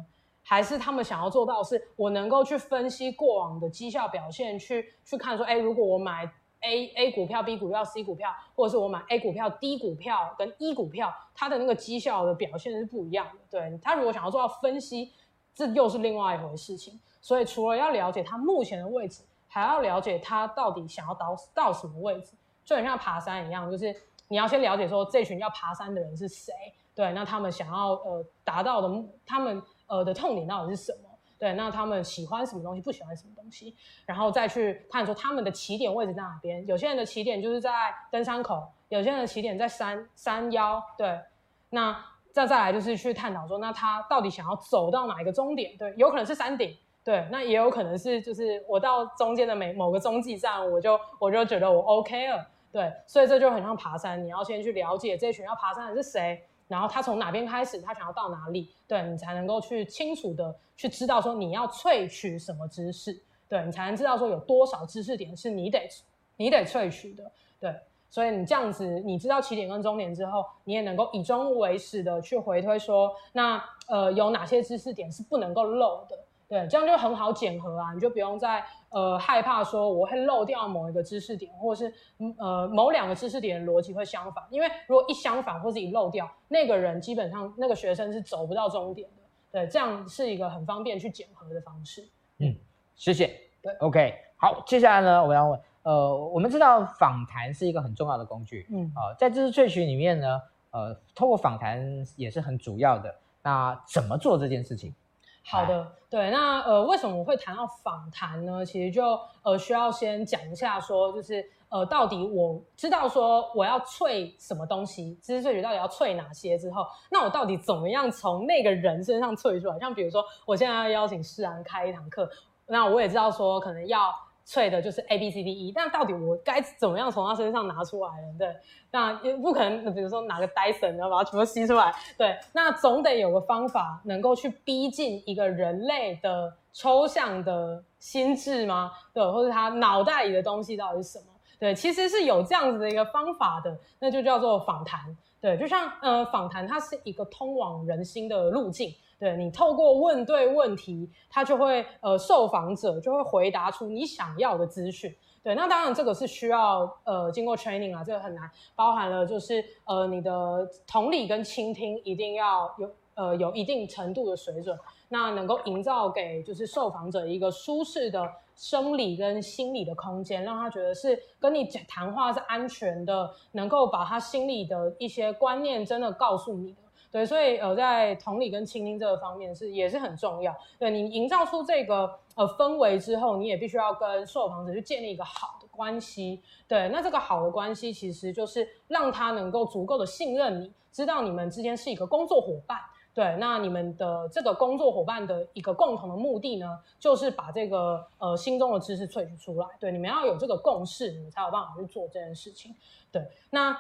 [0.43, 6.25] 还是他们想要做到是我能够去分析过往的绩效表现，去去看说，哎，如果我买
[6.63, 13.39] A A 股票、B 股票、C 股票，或者是我买 A 股票、D 股票跟 E 股票，它的那个绩效的表现是不一样的。
[13.51, 15.13] 对，他如果想要做到分析。
[15.61, 22.33] 这又是另外一回事情，所以除了要了解他目前的位置，还要了解他到底想要到到什么位置，
[22.65, 23.95] 就很像爬山一样，就是
[24.29, 26.55] 你要先了解说这群要爬山的人是谁，
[26.95, 36.67] 对，那他们想要呃达到的，他们呃的痛点到底是什么，对，那他们喜欢什么东西，不喜欢什么东西，然后再去看出他们的起点位置在哪边。
[36.67, 37.71] 有些人的起点就是在
[38.11, 41.21] 登山口，有些人的起点在山山腰，对，
[41.69, 42.03] 那。
[42.33, 45.76] 再再来就是去探讨说，那他到底想要走到哪一个终点？
[45.76, 65.89] 对，有可能是山顶，对，那也有可能是就是我到中间的每某个中继站，我就我就觉得我 OK 了，对，所以这就很像爬山，你要先去了解这群要爬山的是谁，然后他从哪边开始，他想要到哪里，对，你才能够去清楚的去知道说你要萃取什么知识，对，你才能知道说有多少知识点是你得
[66.37, 67.74] 你得萃取的，对。
[68.11, 76.19] 所以你这样子，你知道起点跟终点之后，你也能够以终为始的去回推说，那呃有哪些知识点是不能够漏的？
[76.49, 81.95] 对，这样就很好检核啊，你就不用再呃害怕说我会漏掉某一个知识点，或者是
[82.39, 89.23] 呃某两个知识点的逻辑会相反，因为如果一相反或者一漏掉，那个人基本上那个学生是走不到终点的。
[89.53, 92.09] 对，这样是一个很方便去检核的方式。
[92.39, 92.53] 嗯，
[92.97, 93.31] 谢谢。
[93.63, 95.61] 对，OK，好，接下来呢，我要问。
[95.83, 100.41] 呃，我们知道访谈是一个很重要的工具，嗯，呃，在知识萃取里面呢，
[100.72, 101.83] 呃，透过访谈
[102.16, 103.14] 也是很主要的。
[103.43, 104.95] 那怎么做这件事情？
[105.43, 108.62] 好的，对，那呃，为什么我会谈到访谈呢？
[108.62, 119.78] 其实就呃，需要先讲一下，说就是呃，到底我知道说我要萃什么东西，知识萃取到底要萃哪些之后，那我到底怎么样从那个人身上萃出来？
[119.78, 122.28] 像比如说，我现在要邀请世安开一堂课，
[122.66, 124.14] 那我也知道说可能要。
[124.51, 128.35] 萃的就是 A B C D E，但到底我该怎么样从他身上拿出来呢？
[128.37, 128.57] 对，
[128.91, 131.95] 那也不可能，比如说拿个 Dyson 然后把它全部吸出来。
[132.19, 138.91] 对，那总得有个方法能够去逼近一个人类的抽象的心智吗？
[139.15, 141.27] 对，或者他脑袋里的东西到底是什么？
[141.61, 144.99] 对，其实是有这样子的一个方法的，那就叫做访谈。
[145.41, 148.93] 对，就像呃访谈，它是一个通往人心的路径。
[149.21, 155.14] 对，你透过问对问题，他就会呃受访者就会回答出你想要的资讯。
[155.43, 164.79] 对，那当然这个是需要呃经过 training 啊，这个很难，包含了就是呃你的同理跟倾听一定要有呃有一定程度的水准，
[165.11, 176.75] 那能够营造给就是受访者一个舒适的生理跟心理的空间，让他觉得是跟你谈话是安全的，能够把他心里的一些观念真的告诉你。
[177.13, 180.55] 对，所以呃，在同理跟倾听这个方面是也是很重要。
[180.79, 186.41] 对，你营造出这个呃氛围之后，你也必须要跟受访者去建立一个好的关系。
[186.69, 192.79] 对，那这个好的关系其实就是让他能够足够的信任你，知道你们之间是一个工作伙伴。
[193.13, 199.67] 对，那你们的这个工作伙伴的一个共同的目的呢，就是把这个呃心中的知识萃取出来。
[199.81, 202.73] 对，你们要有这个共识，你才有办法去做这件事情。
[203.11, 203.77] 对，那。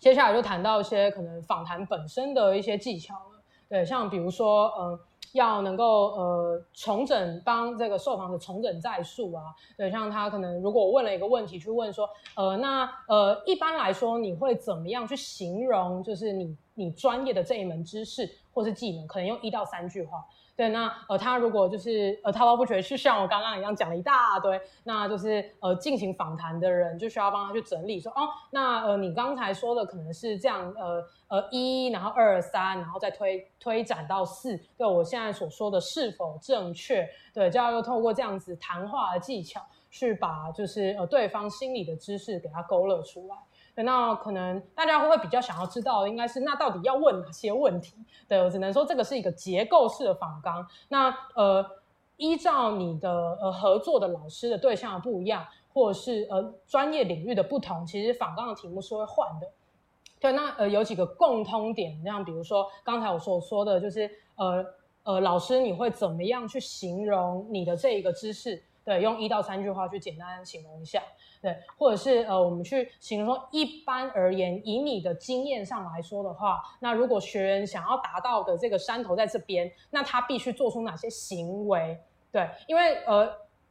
[0.00, 5.00] 接下来就谈到一些可能访谈本身的一些技巧了，对，像比如说，呃，
[5.32, 9.42] 要能够呃重整帮这个受访者重整再述啊，
[9.76, 20.24] 对，像他可能如果我问了一个问题去问说，呃，那呃一般来说你会怎么样去形容，就是你你专业的这一门知识或是技能，可能用一到三句话。
[20.58, 37.08] 对，那呃，他如果就是呃滔滔不绝，是像我刚刚一样讲了一大堆，那就是呃进行访谈的人就需要帮他去整理说，哦，那呃你刚才说的可能是这样，呃呃一，然后二三，然后再推推展到四，对我现在所说的是否正确？
[37.32, 43.36] 对，就要又透过这样子谈话的技巧去把就是呃对方心里的知识给他勾勒出来。
[43.84, 47.94] 那可能大家会会比较想要知道，应该是那到底要问哪些问题？
[48.26, 50.66] 对，我只能说这个是一个结构式的访纲。
[50.88, 51.64] 那呃，
[52.16, 59.46] 依照你的呃合作的老师的对象不一样，或者是呃专业领域的不同，其实访纲的题目是会换的。
[60.20, 64.64] 对，那呃有几个共通点，像比如说刚才我所说的，就是呃
[65.04, 68.62] 呃老师你会怎么样去形容你的这一个知识？
[68.88, 71.02] 对，用一到三句话去简单形容一下。
[71.42, 82.00] 对，或者是呃，我们去形容说，一般而言，以你的经验上来说的话，那如果学员想要达到的这个山头在这边，那他必须做出哪些行为？
[82.32, 83.30] 对，因为呃，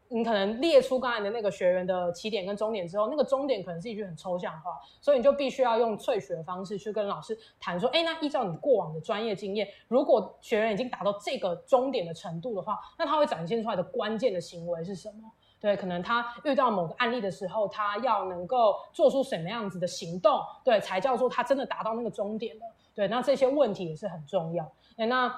[0.10, 15.32] 你可能列出刚才的那个学员的起点跟终点之后，那个终点可能是一句很抽象的话，所以你就必须要用萃取的方式去跟老师谈说，哎，那依照你过往的专业经验，如果学员已经达到这个终点的程度的话，那他会展现出来的关键的行为是什么？
[15.60, 22.62] 对，可能他遇到某个案例的时候，他要能够做出什么样子的行动，对，才叫做他真的达到那个终点了。
[22.94, 24.72] 对，那这些问题也是很重要。
[24.96, 25.34] 那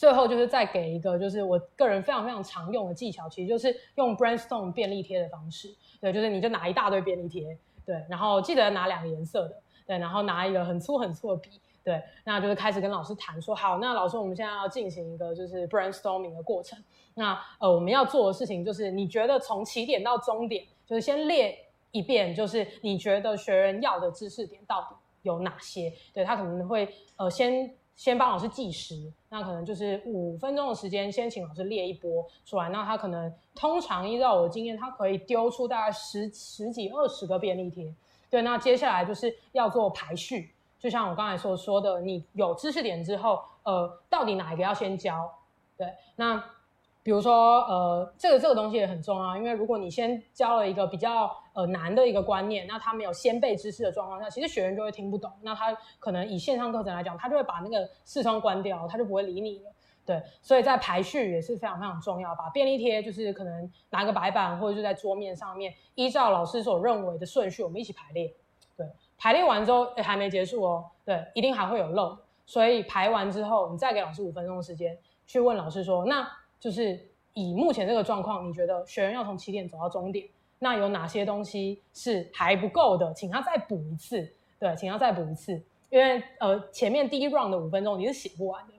[0.00, 5.68] 最后就是再给一个，就是我个人非常非常常用的技巧，其实就是用 brainstorm 便利贴的方式。
[6.00, 11.50] 对，就是你就拿一大堆便利贴，对，然后记得拿两个颜色的，对，然后拿一个很粗很粗的笔。
[11.84, 16.82] 对，那就是开始跟老师谈说，好，那老师，我们现在要进行一个就是 brainstorming 的过程。
[17.12, 21.54] 那呃，我们要做的事情就是，你觉得从起点到终点，就是先列
[21.90, 25.92] 一遍，就是你觉得学员要的知识点到底有哪些？
[26.14, 27.70] 对，他可能会呃，先
[28.00, 32.70] 先帮老师计时，那可能就是五分钟的时间，先请老师列一波出来。
[32.70, 37.94] 那他可能通常依照我的经验，他可以丢出大概十十几二十个便利贴。
[38.30, 40.50] 对，那接下来就是要做排序。
[40.78, 45.30] 就像我刚才所说的，你有知识点之后，呃，到底哪一个要先教？
[45.76, 45.86] 对，
[46.16, 46.42] 那
[47.02, 55.30] 比如说，呃，这个这个东西也很重要，因为如果你先教了一个比较呃难的一个观念，那他没有先备知识的状况下，其实学员就会听不懂。
[55.42, 59.72] 那他可能以线上课程来讲，他就会把那个视窗关掉，他就不会理你了。
[60.04, 68.32] 对，所以在排序也是非常非常重要，把便利贴就是可能拿个白板或者就在桌面上面，依照老师所认为的顺序，我们一起排列。
[68.76, 68.86] 对。
[69.22, 74.96] 排列完之后，还没结束哦，对，一定还会有漏，所以排完之后，你再给老师五分钟的时间
[75.26, 76.26] 去问老师说，那
[76.60, 77.00] 就是
[77.32, 85.52] 以目前这个状况，你觉得学员要从起点走到终点，那有哪些东西是还不够的，请他再补一次，对，请他再补一次，
[85.88, 88.74] 因为呃前面第一 round 的五分钟你是写不完的，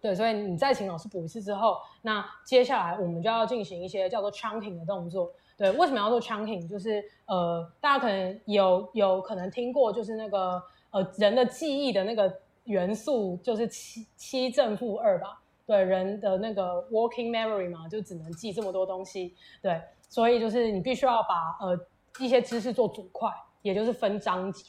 [0.00, 5.30] 对，所以你再请老师补一次之后，那接下来我们就要进行一些叫做 chunking 的动作。
[5.58, 6.68] 对，为什么要做 chunking？
[6.68, 12.30] 就是呃，大家可能有有可能听过，就是那个呃人的记忆的那个
[12.64, 15.40] 元素，就是七七正负二吧。
[15.66, 19.34] 对，人的那个 working memory 嘛，就只能记这么多东西。
[19.60, 21.78] 对，所以就是你必须要把呃
[22.20, 23.28] 一些知识做组块，
[23.62, 24.64] 也就是分章节。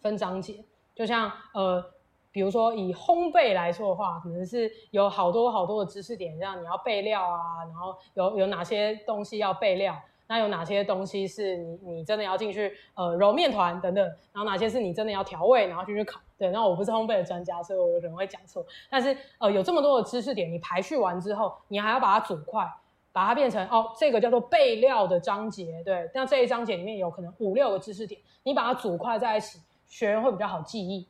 [0.00, 1.84] 分章节，就像呃，
[2.30, 10.00] 比如说以烘焙来说的话，可能是有好多好多的知识点，像你要备料啊，然后有有哪些东西要备料。
[10.28, 16.20] 那有哪些东西是你你真的要进去呃揉面团等等，然后哪些是你真的要调味，然后进去烤？
[16.36, 18.64] 对，那我不是烘焙的专家，所以我有可能会讲错。
[18.88, 22.64] 但是呃有这么多的知识点，你排序完之后，你还要把它组块，
[23.10, 25.82] 把它变成哦这个叫做备料的章节。
[25.82, 31.08] 对，那这一章节里面有可能五六个知识点，你把它组块在一起，学员会比较好记忆。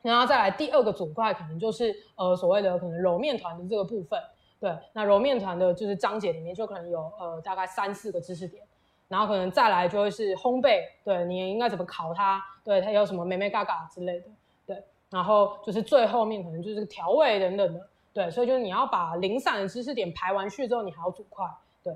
[0.00, 4.20] 然后再来第二个组块，可能就是呃所谓的可能揉面团的这个部分。
[4.64, 8.64] 对，那揉面团的就是章节里面就可能有呃大概三四个知识点，
[9.08, 14.26] 然后可能再来就会是烘焙，对，你应该怎么烤它，对，它有什么美眉嘎嘎之类的，
[14.64, 21.46] 对，然后就是最后面可能就是调味等等的，对，所以就是你要把零散的知识点排完序之后，你还要组块，
[21.82, 21.94] 对，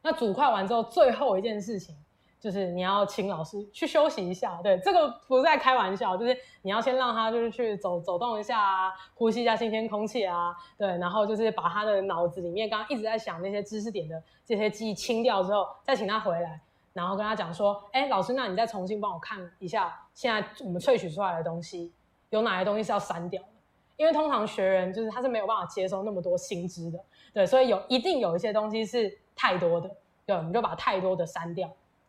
[0.00, 1.96] 那组块完之后，最后一件事情。
[2.40, 16.60] 就是你要请老师去休息一下，对，这个不是在开玩笑，就是你要先让他就是去走走动一下啊，呼吸一下新鲜空气啊，对，然后就是把他的脑子里面刚刚一直在想那些知识点的这些记忆清掉之后，再请他回来，
[16.92, 21.92] 然后跟他讲说，哎，老师，那你再重新帮我看一下，现在我们萃取出来的东西
[22.30, 23.48] 有哪些东西是要删掉的？
[23.96, 27.00] 因为通常学员就是他是没有办法接收那么多新知的，
[27.34, 29.90] 对，所以有一定有一些东西是太多的，
[30.24, 31.68] 对，我们就把太多的删掉。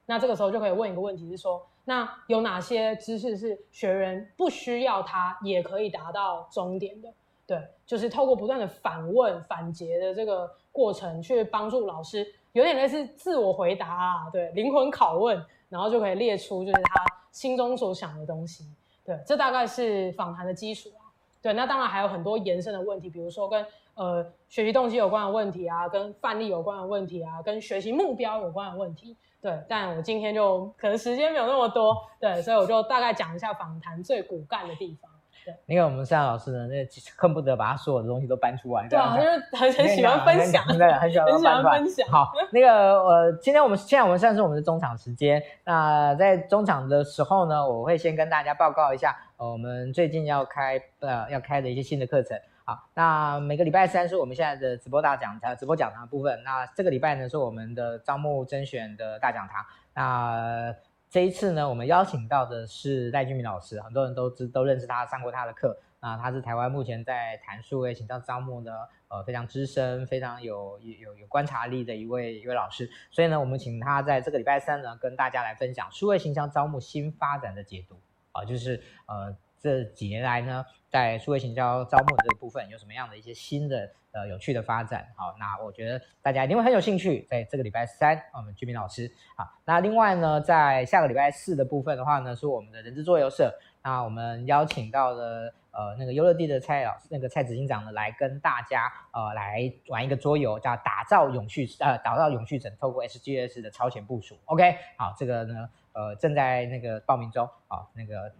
[0.09, 7.07] 那这个时候就可以问一个问题，是说，那有哪些知识是学员不需要他也可以达到终点的？
[7.45, 18.65] 对，就是透过不断的反问、反詰的这个过程，去帮助老师，有点类似自我回答啊，对，灵魂拷问，然后就可以列出就是他心中所想的东西。
[19.05, 21.05] 对，这大概是访谈的基础啊。
[21.39, 29.15] 对，那当然还有很多延伸的问题，比如说跟呃学习动机有关的问题啊，跟范例有关的问题啊，跟学习目标有关的问题。
[29.41, 35.09] 对，但我今天就可能时间没有那么多，对，所以我就大概讲一下访谈最骨干的地方。
[35.45, 36.85] 对，因为我们赛老师呢，那
[37.15, 38.85] 恨不得把他所有的东西都搬出来。
[38.89, 42.05] 对啊，就是很很喜欢分享，对，很喜欢很喜欢分享。
[42.09, 45.41] 好，那个呃，今天我们现在我们算是我们的中场时间。
[45.63, 52.37] 那在中场的时候呢，我会先跟大家报告一下，呃，我们最近要开呃要开的一些新的课程。
[52.69, 56.43] 好，那每个礼拜三是我们现在的直播大讲堂，直播讲堂部分。
[56.43, 59.65] 那这个礼拜呢是我们的招募甄选的大讲堂。
[59.95, 60.75] 那
[61.09, 65.79] 这一次呢，我们邀请到的是赖俊明老师，很多人都知都认识他，上过他的课。
[65.99, 72.87] 那他是台湾目前在谈数位行销招募的呃非常资深、非常有有有观察力的一位一位老师。
[73.09, 77.99] 所以呢，我们请他在这个礼拜三呢，跟大家来分享数位行销招募新发展的解读
[78.31, 79.35] 啊，就是呃。
[79.59, 85.05] 这几年来呢，在数位行销招募这个部分有什么样的一些新的呃有趣的发展？
[85.15, 87.27] 好，那我觉得大家一定会很有兴趣。
[87.29, 89.45] 在这个礼拜三，我们俊明老师好。
[89.65, 93.53] 那另外呢，在下个礼拜四的部分的话呢，是我们的人资桌游社。
[93.83, 104.37] 那我们邀请到了呃那个优乐地的蔡老师，那个蔡执行长呢，来跟大家呃来玩一个桌游，叫打造永续呃打造永续城，透过 SGS 的超前部署。
[104.45, 108.31] OK，好，这个呢呃正在那个报名中啊，那个。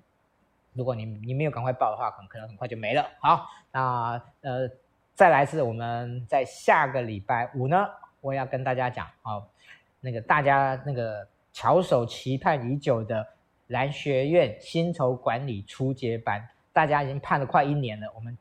[0.79, 3.05] 如果你你没有赶快报的话，可能可能很快就没了。
[3.19, 4.69] 好，那呃，
[5.13, 7.85] 再来是我们在下个礼拜五呢，
[8.21, 9.45] 我要跟大家讲哦，
[9.99, 13.27] 那个大家那个翘首期盼已久的
[13.67, 18.09] 蓝学院薪酬管理初阶班，大家已经盼了快一年了。
[18.15, 18.37] 我们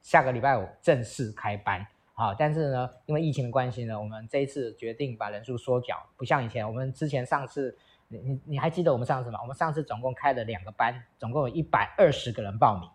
[0.00, 1.84] 下个礼拜五正式开班。
[2.14, 7.76] 好，但是呢，因为疫情的关系呢，我们这一次决定把人数缩小，不像以前，我们之前上次。
[8.12, 9.38] 你你你还记得我们上次吗？
[9.40, 12.90] 我们上次总共开了两个班，总共有一百二十个人报名。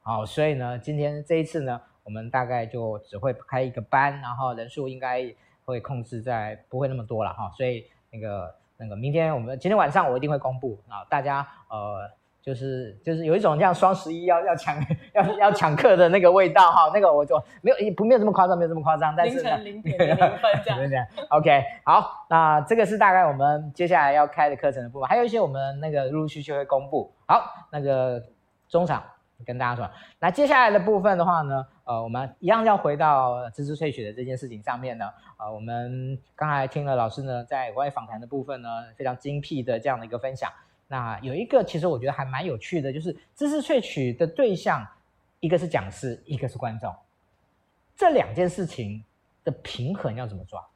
[0.00, 7.50] 好，所以呢，今天这一次呢，我们大概就只会开一个班，然后人数应该会控制在不会那么多了哈。
[7.56, 12.08] 所以那个那个明天我们今天晚上我一定会公布啊，大家呃。
[12.42, 14.74] 就是就是有一种像双十一要要抢
[15.12, 20.80] 要要抢客的那个味道哈，那个我就没有不没有这么夸张，没有这么夸张，但是凌晨零点零分这样。
[20.88, 27.12] 这样 OK，好，那这个是大概我们接下来要开的课程的部分，还有一些我们那个陆陆续续会公布。
[27.26, 28.22] 好，那个
[28.68, 29.02] 中场
[29.46, 29.88] 跟大家说，
[30.18, 35.04] 那接下来的部分的话呢，呃，我们一样要回到知识萃取的这件事情上面呢，
[35.38, 40.50] 呃，我们刚才听了老师呢在国外访谈的部分呢，非常精辟的这样的一个分享。
[40.92, 44.84] 那有一个，其实我觉得还蛮有趣的，就是知识萃取的对象，
[45.38, 46.92] 一个是讲师，一个是观众，
[47.96, 49.04] 这两件事情
[49.44, 50.66] 的平衡要怎么抓？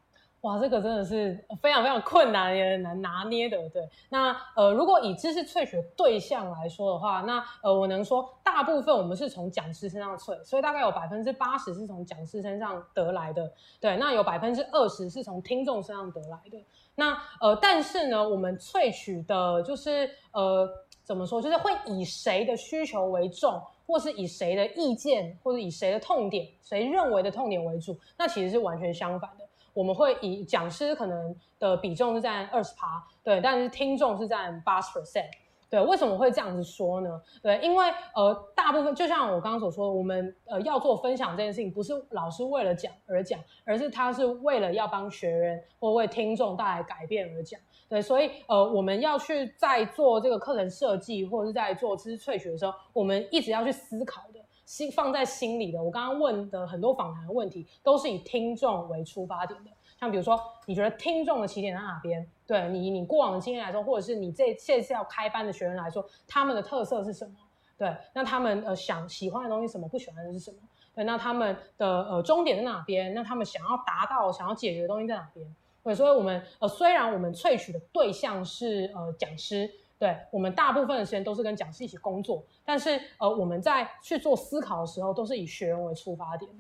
[0.43, 3.69] 哇，这个真的是非常非常困难也很难拿捏的。
[3.71, 13.51] 对，那呃，如果以知识萃取对象来说的话，那呃，我能说大部分我们是从讲师身上萃，所以大概有百分之八十是从讲师身上得来的。
[13.81, 16.63] 对，那有百分之二十是从听众身上得来的。
[16.95, 20.69] 那呃，但是呢，我们萃取的就是呃，
[21.03, 29.45] 怎么说，就是会以谁的需求为重，或是以谁的意见，或者以谁的痛点，谁认为的痛点为主，那其实是完全相反的。
[29.73, 35.29] 我们会以讲师可能的比重是占二十趴，对，但是听众是占八十 percent，
[35.75, 37.21] 对，为什么会这样子说呢？
[37.43, 54.39] 对，因为呃，大部分就像我刚刚所说，我们呃要做分享这件事情，不是老师为了讲而讲，而是他是为了要帮学员或为听众带来改变而讲，对，所以呃，我们要去在做这个课程设计或者是在做知识萃取的时候，我们一直要去思考的。
[54.65, 59.71] 心放在心里的，我刚刚问的很多访谈的问题，都是以听众为出发点的。
[60.05, 62.25] 像比如说，你觉得听众的起点在哪边？
[62.47, 67.33] 对你，你过往的经验来说，或者是你这这次要开班的学员来说，他们的特色是什么？
[67.77, 69.89] 对，那他们呃想喜欢的东西什么？
[69.89, 70.59] 不喜欢的是什么？
[70.95, 73.15] 对，那他们的呃终点在哪边？
[73.15, 75.47] 那他们想要达到、想要解决的东西在哪边？
[75.83, 79.71] 对，所以我们呃虽然我们萃取的对象是呃讲师。
[79.97, 86.51] 对，我们大部分的时间都是跟讲师一起工作，但是呃，我们在去做思考的时候，都是以学员为出发点。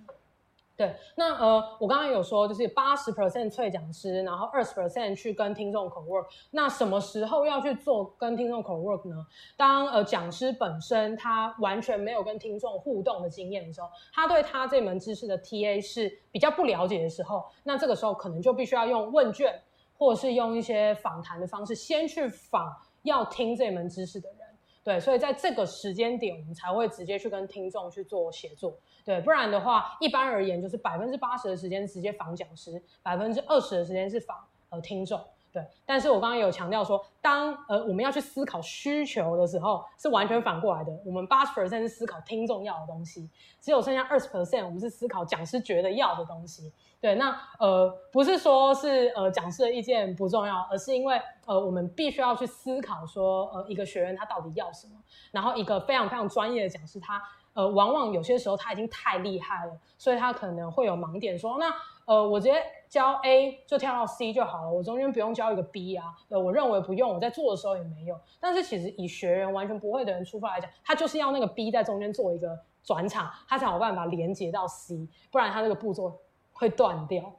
[0.77, 6.27] 对，那呃，我刚刚有说，就是八十 percent 萃讲师，然后二十 percent 去跟听众口 work。
[6.51, 9.25] 那什么时候要去做跟听众口 work 呢？
[9.57, 19.61] 当呃讲师本身他完全没有跟听众互动的经验的时候，他对他这门知识的 TA 是比较不了解的时候，那这个时候可能就必须要用问卷，
[19.97, 22.75] 或者是用一些访谈的方式，先去访。
[23.05, 24.39] 要听这门知识的人，
[24.85, 34.37] 对，所以在这个时间点，我们才会直接去跟听众去做协作，对，不然的话，一般而言就是百分之八十的时间直接访讲师，百分之二十的时间是访
[34.69, 35.19] 呃听众。
[35.55, 40.91] 对，但是我刚刚有强调说，当呃我们要去思考需求的时候，是完全反过来的。
[41.07, 43.31] 我们八十 percent 是思考听众要的东西，
[43.61, 46.73] 只有剩下二十 percent 我们是思考讲师觉得要的东西。
[47.01, 54.95] 对，那呃不是说是呃讲师的意见不重要，而是因为呃我们必须要去思考说，呃一个学员他到底要什么，
[55.31, 61.73] 然后一个非常非常专业的讲师他呃往往有些时候他已经太厉害了，所以他可能会有盲点说，那
[62.07, 62.55] 呃我直接。
[62.87, 66.15] 教 A 就跳到 C 就好了，我中间不用教一个 B 啊。
[66.29, 68.17] 呃，我认为不用，我在做的时候也没有。
[68.39, 76.17] 但是其实以学员完全不会的人出发来讲，他就是要那个 B 在中间做一个转场，他才有办法连接到 C，不然他那个步骤
[76.53, 77.33] 会断掉。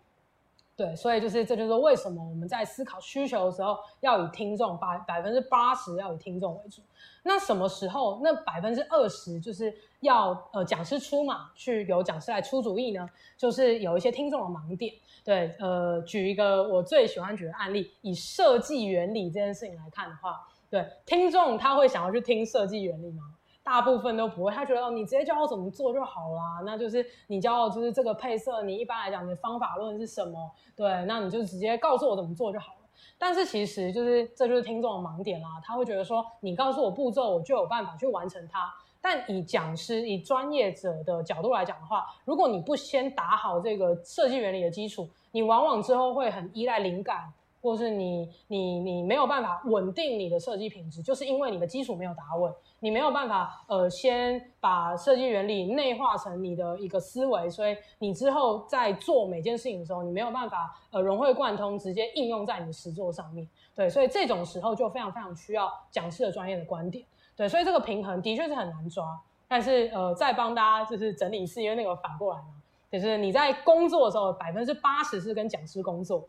[0.78, 6.82] 对，所以就是这就是为什么我们在思考需求的时候，要以听众百百分之八十要以听众为主。
[7.24, 13.10] 那什么时候那百分之二十就是要呃讲师出马，去由讲师来出主意呢？
[13.38, 14.94] 就是有一些听众的盲点。
[15.24, 23.24] 对，呃，举一个我最喜欢举的案例，以设计原理这件事情来看的话，对，听众他会想要去听设计原理吗？
[23.66, 26.62] 大部分都不会，他觉得，你直接教我怎么做就好啦。
[26.64, 30.52] 那就是你教我就是这个配色，你一般来讲你的方法论是什么？
[30.76, 32.88] 对，那你就直接告诉我怎么做就好了。
[33.18, 38.72] 但是其实就是这就是听众的盲点啦，他会觉得说，你告诉我步骤，我就有办法去完成它。
[39.02, 47.32] 但以讲师、以专业者的角度来讲的话，如果你不先打好这个设计原理的基础，你往往之后会很依赖灵感，
[47.66, 63.48] 或是你你你没有办法稳定你的设计品质，就是因为你的基础没有打稳，你没有办法呃先把设计原理内化成你的一个思维，所以你之后在做每件事情的时候，你没有办法呃融会贯通，直接应用在你的实作上面。
[63.74, 67.04] 对，所以这种时候就非常非常需要讲师的专业的观点。
[67.36, 72.48] 对，所以这个平衡的确是很难抓，但是呃，再帮大家就是整理一次，因为那个反过来嘛，
[72.90, 76.26] 就是你在工作的时候，百分之八十是跟讲师工作，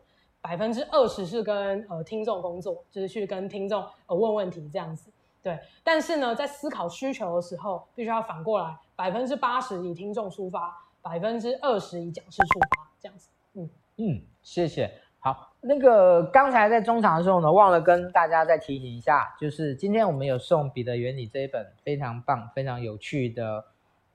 [0.47, 5.11] 百分之二十是跟呃听众工作，就是去跟听众呃问问题这样子。
[5.43, 13.29] 对，但是呢，在思考需求的时候，必须要反过来，百分之八十以听众出发，百分之二十以讲师出发，这样子。
[13.55, 14.89] 嗯嗯，谢谢。
[15.19, 23.65] 好，那个刚才在中场的时候呢，忘了跟大家再提醒一下，就是今天我们有送《彼得原理》这一本非常棒、非常有趣的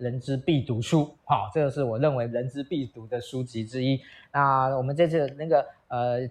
[0.02, 1.16] 人之必读书。
[1.24, 4.00] 好，这个是我认为人之必读的书籍之一。
[4.32, 6.28] 那我们这次那个呃，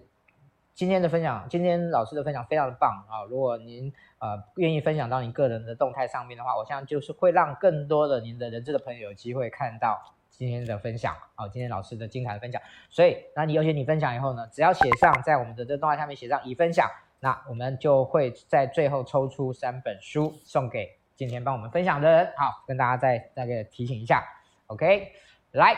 [0.74, 3.24] 今天的分享，今天老师的分享非常的棒啊！
[3.30, 10.14] 如果您呃愿意分享到你个人的动态上面的话，我相信就是会让更多的您的人资的朋友有机会看到。
[10.34, 16.88] 今天的分享，好，今天老师的精彩的分享，所以，那你有些你分享以后呢，只要写上在我们的这个动画下面写上已分享，
[17.20, 22.26] 那我们就会在最后抽出三本书送给今天帮我们分享的人。
[22.36, 24.24] 好，跟大家再那个提醒一下
[24.66, 25.12] ，OK，
[25.52, 25.76] 来，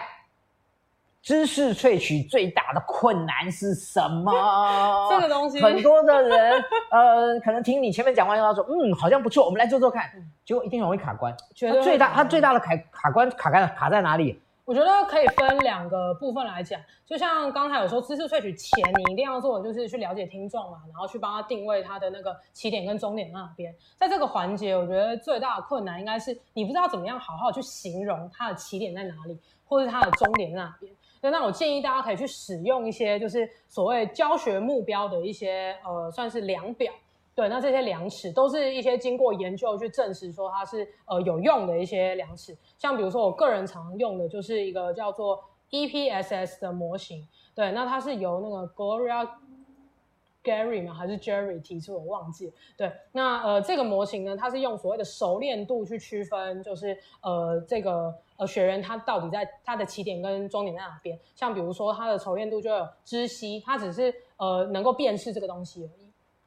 [1.20, 4.32] 知识萃取最大的困难是什么？
[5.10, 10.10] 这个东西，很多的人，呃，可能听你前面讲完以后说，嗯，好像不错，我们来做做看，
[10.46, 11.36] 结果一定容易卡关。
[11.54, 14.40] 觉得最大，它最大的卡卡关卡在卡在哪里？
[14.64, 23.74] 我觉得可以分两个部分来讲，就像刚才有说，知识萃取前你一定要做的就是去了解听众嘛，然后去帮他定位他的那个起点跟终点那边。
[23.96, 30.90] 在这个环节，我觉得最大的困难应该是你不知道怎么样好好去形容他的起点在哪里，或是他的终点在哪边。
[31.20, 36.92] 那我建议大家可以去使用一些就是所谓教学目标的一些呃，算是量表。
[37.34, 49.28] 对，那这些量尺都是一些经过研究去证实说它是呃有用的一些量尺，像比如说我个人常用的就是一个叫做 EPSS 的模型，对，那它是由那个 Gloria
[50.44, 50.94] Gary 吗？
[50.94, 66.03] 还是 Jerry 提出，我忘记了，对，那呃这个模型呢，它是用所谓的熟练度去区分，就是呃这个呃学员他到底在他的起点跟终点在哪边，像比如说他的熟练度就有知悉，他只是呃能够辨识这个东西而已。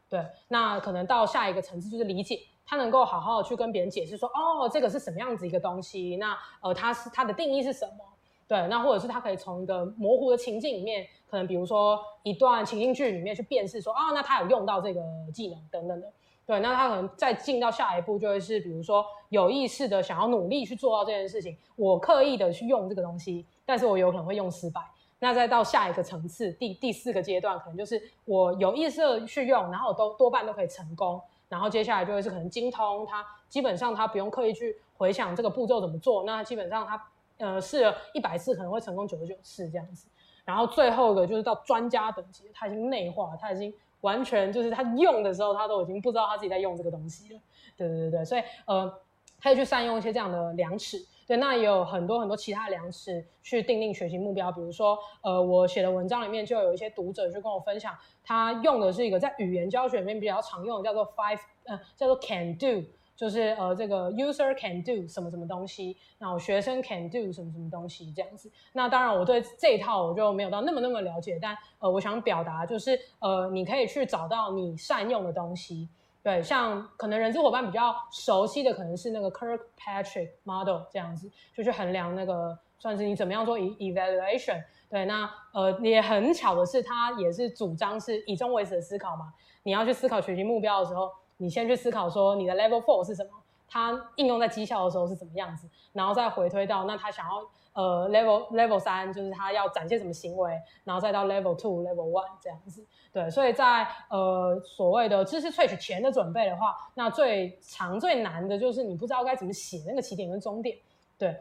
[0.09, 8.05] 对，那可能到下一个层次就是理解，他能够好好去跟别人解释说，哦，这个是什么样子一个东西，那呃，它是它的定义是什么？
[8.47, 15.01] 对，那或者是他可以从一个模糊的情境里面，可能比如说一段情境剧里面去辨识说，哦，那他有用到这个
[15.33, 16.07] 技能等等的。
[16.45, 24.79] 对，那他可能再进到下一步就会是，比如说有意识的想要努力去做到这件事情，我刻意的去用这个东西，但是我有可能会用失败。
[25.19, 31.19] 那再到下一个层次，第第四个阶段，可能就是我有意识的去用，然后都多半都可以成功。
[31.49, 37.07] 然后接下来就会是可能精通，他基本上他不用刻意去回想这个步骤怎么做，那基本上他
[37.37, 40.07] 呃试了一百次可能会成功九十九次这样子。
[40.43, 47.39] 然后最后个就是到专家等级，他已经内化，他已经完全就是他用的时候，他都已经不知道他自己在用这个东西了。
[47.75, 48.93] 对对对对，所以呃，
[49.41, 50.97] 可以去善用一些这样的量尺。
[51.27, 54.49] 对，那也有很多很多其他的量尺去定定学习目标。
[54.49, 62.81] 比如说，呃，我写的文章里面就有一些读者就跟我分享，他用的是一个在语言教学里面比较常用的，叫做 five，呃，叫做 can do。
[63.17, 68.47] 就是呃，这个 user can do 什么什么东西，然后学生 can do 什么什么东西这样子。
[68.73, 75.89] 那当然，我对这一套我就没有到那么那么了解，但呃，我想表达就是呃，你可以去找到你善用的东西。
[76.27, 84.61] 对，像可能人资伙伴比较熟悉的可能是那个 Kirkpatrick model 这样子，就去衡量那个算是你怎么样做 evaluation。
[84.89, 89.33] 对，那呃也很巧的是，他也是主张是以终为始的思考嘛。
[89.63, 91.09] 你要去思考学习目标的时候。
[91.39, 93.29] 你先去思考说你的 level four 是什么，
[93.67, 100.53] 它应用在绩效的时候是怎么样子，然后再回推到那他想要呃 level level 三就是他要展现什么行为，
[100.83, 102.83] 然后再到 level two level one 这样子。
[103.11, 110.77] 对，所以在呃所谓的知识萃取前的准备的话，那最长最难的就是你不知道该怎么写那个起点跟终点。
[111.17, 111.35] 对，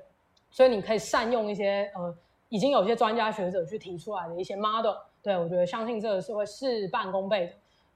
[0.50, 2.14] 所以你可以善用一些呃
[2.48, 4.96] 已经有些专家学者去提出来的一些 model。
[5.22, 7.52] 对，我觉得相信这个是会事半功倍的。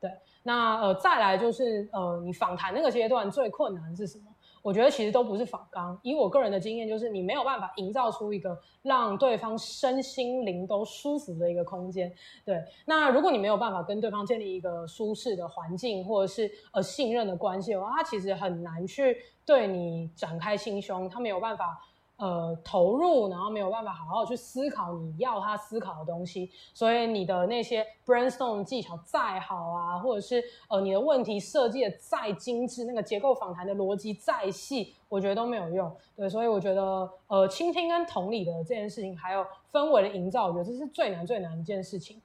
[0.09, 0.19] 对。
[0.43, 4.25] 那呃，再来就是呃，你访谈那个阶段最困难是什么？
[4.63, 5.99] 我觉得其实都不是访纲。
[6.03, 12.13] 以我个人的经验，就是你没有办法营造出一个让对方身心灵都舒服的一个空间。
[12.45, 19.17] 对，那如果你没有办法跟对方建立一个舒适的环境，或者是呃信任的关系的话，他其实很难去
[19.47, 21.81] 对你展开心胸，他没有办法。
[22.21, 35.91] 呃，投入，然后没有办法好好去思考你要他思考的东西，所以你的那些 brainstorm 技巧再好啊，或者是呃你的问题设计的再精致，那个结构访谈的逻辑再细，我觉得都没有用。
[36.15, 39.43] 对，所以我觉得呃倾听跟同理的这件事情，还有
[39.73, 42.21] 氛围的营造，我觉得这是最难最难一件事情。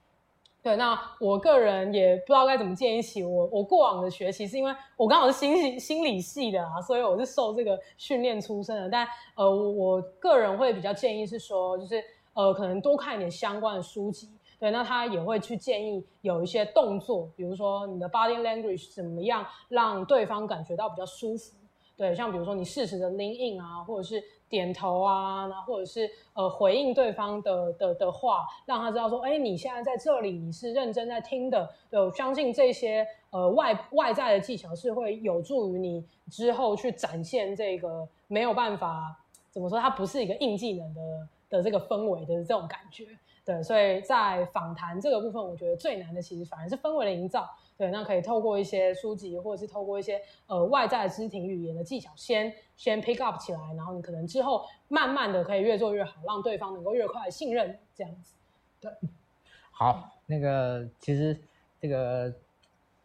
[0.66, 3.48] 对，那我个人也不知道该怎么建议起我。
[3.52, 8.90] 我过往的学习是因为我刚好是心理心理系的啊，所以我是受这个训练出身的。
[8.90, 12.04] 但呃，我个人会比较建议是说，就是
[12.34, 14.28] 呃，可能多看一点相关的书籍。
[14.60, 21.56] 对，那他也会去建议有一些动作，比如说你的 body language 怎么样让对方感觉到比较舒服。
[21.96, 31.70] 对，像比如说你适时的 lean in 啊，或者是点头啊，然后或者是呃回应对方的的的话，让他知道说，哎，你现在在这里，你是认真在听的。
[31.90, 39.16] 对，我相信这些呃外外在的技巧是会有助于你之后去展现这个没有办法
[39.52, 41.02] 怎么说，它不是一个硬技能的
[41.50, 43.06] 的这个氛围的这种感觉。
[43.44, 47.48] 对，所以在访谈这个部分，我觉得最难的其实反而是氛围的营造。
[47.78, 58.36] 对，那可以透过一些书籍，或者是透过一些呃外在的肢体语言的技巧先，先先 pick up 起来，然后你可能之后慢慢的可以越做越好，让对方能够越快信任这样子。
[58.80, 58.92] 对，
[59.72, 61.38] 好，那个其实
[61.82, 62.34] 这个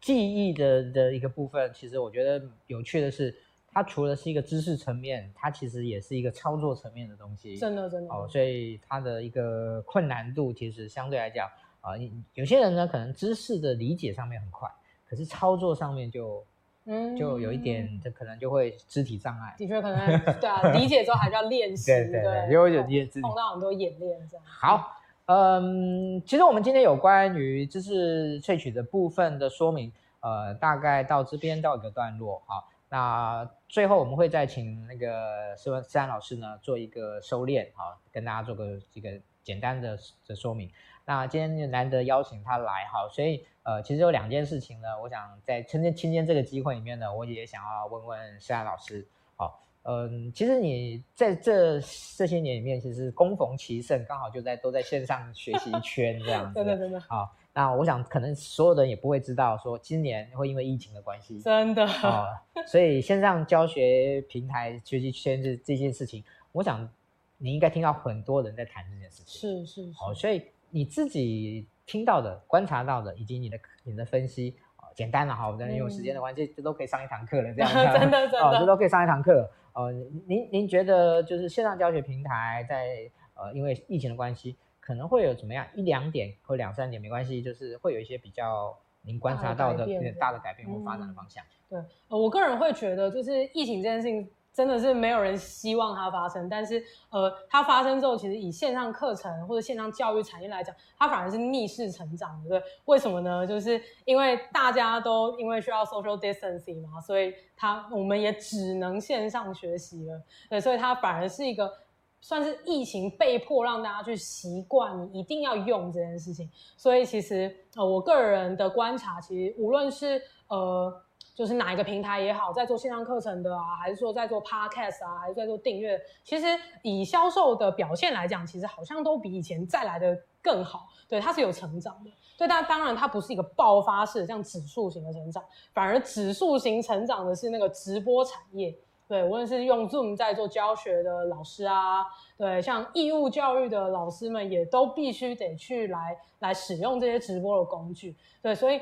[0.01, 3.35] 记忆的的一个部分，其实我觉得有趣的是，
[3.73, 7.59] 它除了是一个知识层面，它其实也是一个操作层面的东西。
[7.59, 8.15] 真的，真的。
[8.15, 11.49] 哦，所以它的一个困难度其实相对来讲。
[11.81, 11.93] 啊，
[12.35, 14.69] 有些人呢，可能知识的理解上面很快，
[15.09, 16.45] 可是操作上面就，
[16.85, 19.55] 嗯，就有一点，这可能就会肢体障碍。
[19.57, 24.45] 的确，可能对啊，理解之后还是要练习，对对对，因为有些碰到很多演练这样。
[24.47, 24.93] 好，
[25.27, 32.43] 嗯，其实我们今天有关于知识萃取的部分的说明，呃，大概到这边到一个段落。
[32.47, 40.71] 好，那最后我们会再请那个施文施安老师呢做一个收敛，好，跟大家做个这个简单的的说明。
[41.11, 49.05] 那今天难得邀请他来哈，所以呃，其实有两件事情呢，我想在趁今今天这个机会里面呢，我也想要问问施安老师。
[49.35, 51.81] 好，嗯，其实你在这
[52.17, 56.55] 这些年里面，其实攻逢其盛，刚好就在都在线上学习一圈这样子。
[56.63, 56.97] 对对对。
[57.01, 66.89] 好，那我想可能所有人也不会知道说今年会因为疫情的关系，真的啊，所以线上教学平台学习圈这这件事情，我想
[67.37, 69.41] 你应该听到很多人在谈这件事情。
[69.41, 69.93] 是是是。
[69.99, 70.41] 好，所以。
[70.71, 77.99] 你自己听到的、观察到的，以及你的你的分析啊，简单了哈，我们因为时间的关系，这都可以上一堂课了， 这样子。
[77.99, 79.51] 真的真的， 这都可以上一堂课。
[79.73, 79.93] 呃，
[80.27, 89.87] 您您觉得就是线上教学平台在呃，因为疫情的关系，可能会有怎么样一两点或两三点没关系，就是会有一些比较您观察到的
[90.19, 91.45] 大的改变或发展的方向。
[91.69, 94.31] 对，我个人会觉得就是疫情这件事情。
[94.53, 103.47] 真的是没有人希望它发生，但是呃，它发生之后，其实以线上课程或者线上教育产业来讲，它反而是逆势成长的，对，为什么呢？
[103.47, 111.73] 就是因为大家都因为需要 social distancing 嘛，所以它我们也只能线上学习了，对，所以它反而是一个
[112.21, 116.51] 算是疫情被迫让大家去习惯，一定要用这件事情。
[116.77, 121.03] 所以其实呃，我个人的观察，其实无论是呃。
[121.41, 126.45] 就是哪一个平台也好，在做线上课程的啊，还是说在做 podcast 啊，还是在做订阅，其实
[126.83, 130.89] 以销售的表现来讲，其实好像都比以前再来的更好。
[131.09, 132.11] 对，它是有成长的。
[132.37, 138.77] 对，但当然它不是一个爆发式的这样指数型的成长，反而指数型成长的是那个直播产业。
[139.09, 142.05] 对，无论是用 Zoom 在做教学的老师啊，
[142.37, 148.15] 对，像义务教育的老师们也都必须得去来来使用这些直播的工具。
[148.43, 148.79] 对，所以。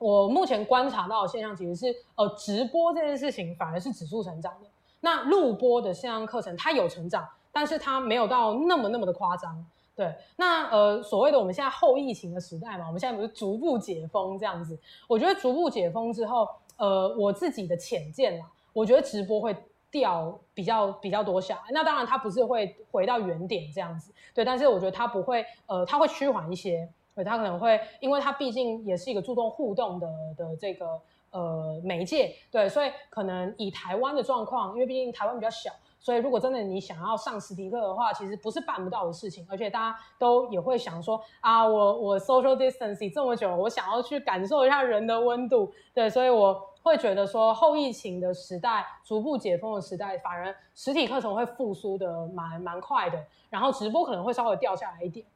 [0.00, 4.68] 我目前观察到的现象其实是，呃，直播这件事情反而是指数成长的。
[5.00, 9.62] 那录播的线上课程它有成长，但是它没有到那么那么的夸张。
[9.94, 14.78] 对，那呃，所谓的我们现在后疫情的时代嘛，我们现在不是逐步解封这样子？
[15.06, 16.48] 我觉得逐步解封之后，
[16.78, 19.54] 呃，我自己的浅见啦，我觉得直播会
[19.90, 21.62] 掉比较比较多下来。
[21.72, 26.88] 那当然它不是会回到原点这样子，对，但是我觉得它不会，呃，它会趋缓一些。
[27.14, 31.00] 对，他可能会，因为他毕竟也是一个注重互动的的这个
[31.30, 55.26] 呃媒介，对，所以可能以台湾的状况，因为毕竟台湾比较小，所以如果真的你想要上实体课的话，其实不是办不到的事情，而且大家都也会想说啊，我我 social distancing 这么久，我想要去感受一下人的温度，对，所以我会觉得说后疫情的时代，逐步解封的时代，反而实体课程会复苏的蛮蛮快的，然后直播可能会稍微掉下来一点，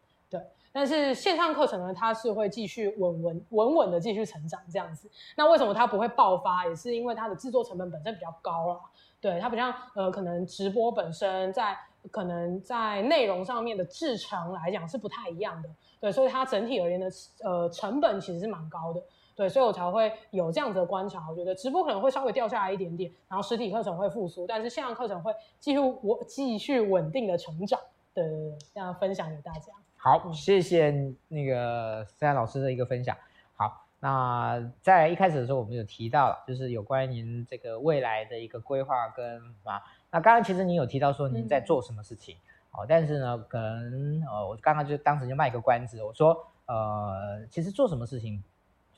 [0.77, 5.09] 但是线上课程呢，它是会继续稳稳稳稳的继续成长这样子。
[5.37, 6.67] 那为什么它不会爆发？
[6.67, 8.81] 也是因为它的制作成本本身比较高了。
[9.21, 11.79] 对，它不像呃，可能直播本身在
[12.11, 15.69] 可能在内容上面的制程来讲是不太一样的。
[16.01, 17.09] 对，所以它整体而言的
[17.45, 19.01] 呃成本其实是蛮高的。
[19.37, 21.31] 对，所以我才会有这样子的观察。
[21.31, 27.79] 我觉得直播可能会稍微掉下来一点点，然后实体课程会复苏，但是线上课程会继续稳继续稳定的成长。
[28.13, 28.25] 对，
[28.75, 29.73] 这样分享给大家。
[30.05, 30.95] 好，谢谢
[31.29, 33.17] 那个思安老师的一个分享。
[33.57, 42.37] 好，那在一开始的时候，我们有提到了，就是有关于您这个未来的一个规划跟啊，那刚刚其实您有提到说您在做什么事情，
[42.73, 46.37] 哦、嗯，但是呢，可能呃，我刚刚就当时就卖个关子，我说
[46.67, 48.45] 呃，其实做什么事情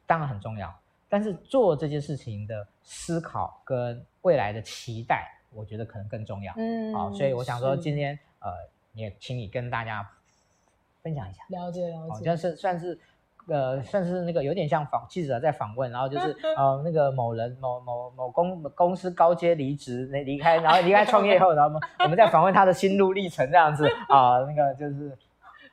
[0.09, 0.77] 当然很重要，
[1.09, 6.53] 但是做这件事情的思考跟未来的期待，我觉得可能更重要。
[6.57, 8.51] 嗯，好，所以我想说今天呃，
[8.93, 10.05] 也请你跟大家。
[11.07, 12.99] 分享一下，了解了解，就是算是，
[13.47, 25.17] 呃，算是那个有点像访记者在访问，然后就是 呃那个某人某某某公公司高阶离职那离开，然后离开创业后，然后我们我们在访问他的心路历程这样子啊，那个就是。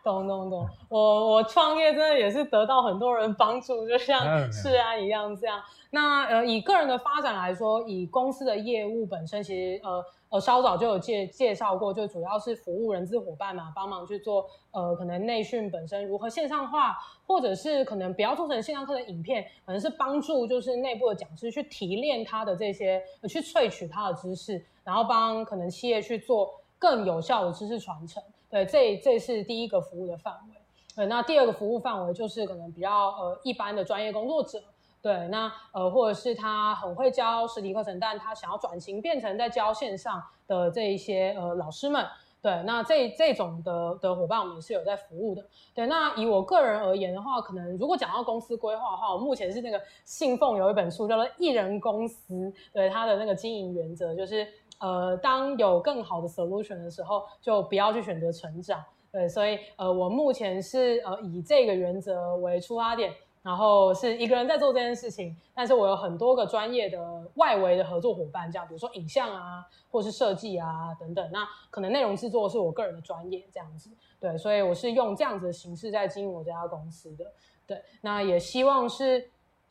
[0.04, 5.62] 懂懂懂，我我创业真的也是得到很多人帮助，就像世安一样这样。
[5.92, 28.22] 那呃，以个人的发展来说，以公司的业务本身，其实呃呃稍早就有介介绍过，就主要是服务人资伙伴嘛，帮忙去做呃可能内训本身如何线上化，或者是可能不要做成线上课的影片，可能是帮助就是内部的讲师去提炼他的这些，去萃取他的知识，然后帮可能企业去做更有效的知识传承。
[28.54, 30.56] 对，这这是第一个服务的范围。
[30.96, 34.62] 对，那第二个服务范围就是可能比较呃一般的专业工作者。
[35.02, 42.06] 对，那呃或者是他很会教实体课程，但他想要转型变成在教线上的这一些呃老师们。
[42.44, 45.44] 对，那这这种的的伙伴我们是有在服务的。
[45.74, 52.34] 对，那以我个人而言的话，可能如果讲到公司规划的话，我目前是那个信奉有一本书叫做《一人公司》，
[52.72, 54.48] 对，他的那个经营原则就是。
[54.80, 58.84] 呃，当有更好的 solution 的时候，就不要去选择成长。
[59.12, 63.14] 对，所以呃，我目前是呃以这个原则为出发点，
[63.44, 67.00] 然后是一个人在做这件事情，但是我有很多个专业的
[67.36, 71.32] 外围的合作伙伴，这样比如说影像啊，或是设计啊等等。
[71.32, 73.90] 那可能内容制作是我个人的专业这样子。
[74.20, 77.32] 对，所以我是用这样子的形式在经营我这家公司的。
[77.68, 79.30] 对，那也希望是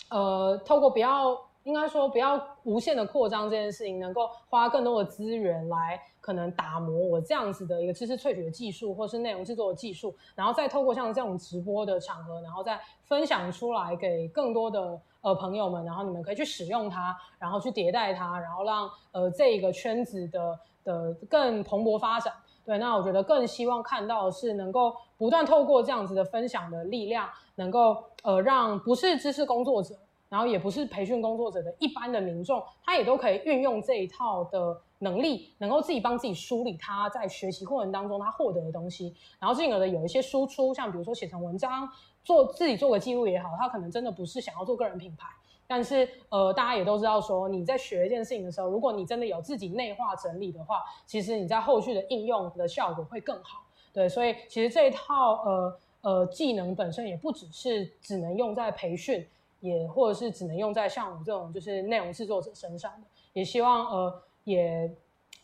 [0.09, 1.36] 呃透过不要。
[1.64, 22.32] 应该说，不要无限的扩张这件事情，能够花更多的资源来可能打磨我这样子的一个知识萃取的技术，或是内容制作的技术，然后再透过像这种直播的场合，然后再分享出来给更多的呃朋友们，然后你们可以去使用它，然后去迭代它，然后让呃这一个圈子的的更蓬勃发展。
[22.64, 29.96] 对，那我觉得更希望看到的是能够不断透过这样子的分享的力量，能够呃让不是知识工作者。
[30.32, 41.86] 然后也不是培训工作者的一般的民众，他也都可以运用这一套的能力，能够自己帮自己梳理他在学习过程当中他获得的东西，然后进而的有一些输出，像比如说写成文章，
[42.24, 45.28] 做自己做个记录也好，他可能真的不是想要做个人品牌，
[45.66, 53.62] 但是呃，大家也都知道说，你在学一件事情的时候，如果你真的有自己内化整理的话，其实你在后续的应用的效果会更好。
[53.92, 59.26] 对，所以其实这一套呃呃技能本身也不只是只能用在培训，
[59.62, 63.06] 也或者是只能用在像我们这种就是内容制作者身上的。
[63.32, 64.94] 也希望呃也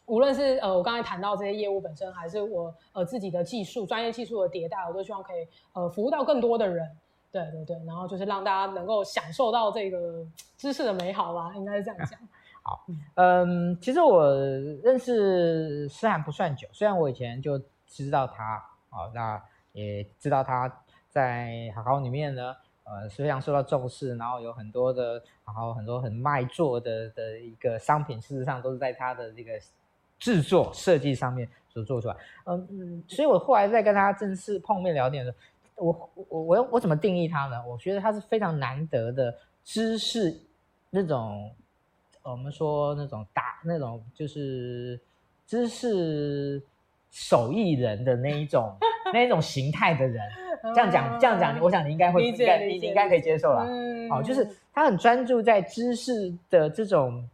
[0.04, 6.86] 无论是呃我刚才谈到这些业务本身，还是我呃自己的技术专业技术的迭代，我都希望可以呃服务到更多的人。
[7.32, 10.26] 对对对，然后就是让大家能够享受到这个
[10.58, 12.20] 知识的美好吧，应该是这样讲。
[12.62, 14.30] 好，嗯，其实我
[14.82, 17.58] 认识思涵不算久，虽然我以前就。
[17.90, 18.44] 知道他
[18.90, 19.42] 啊，那
[19.72, 20.70] 也知道他
[21.08, 22.54] 在好好里面呢，
[22.88, 29.52] 呃，是非常受到重视，然后有很多的，然后很多很卖座的的一个商品，事实上都是在他的这个
[30.18, 32.16] 制作设计上面所做出来。
[32.46, 35.38] 嗯嗯，所以我后来在跟他正式碰面聊天的时
[35.76, 37.62] 候，我我我我怎么定义他呢？
[37.66, 40.40] 我觉得他是非常难得的知识
[40.90, 41.50] 那种，
[42.22, 44.98] 我们说那种大那种就是
[45.46, 46.62] 知识。
[47.10, 48.76] 手艺人的那一种
[49.14, 50.22] 那一种形态的人，
[50.74, 53.66] 这样讲这样讲，我想你应该会应该你应该可以接受了。
[53.68, 57.28] 嗯，好，就是他很专注在知识的这种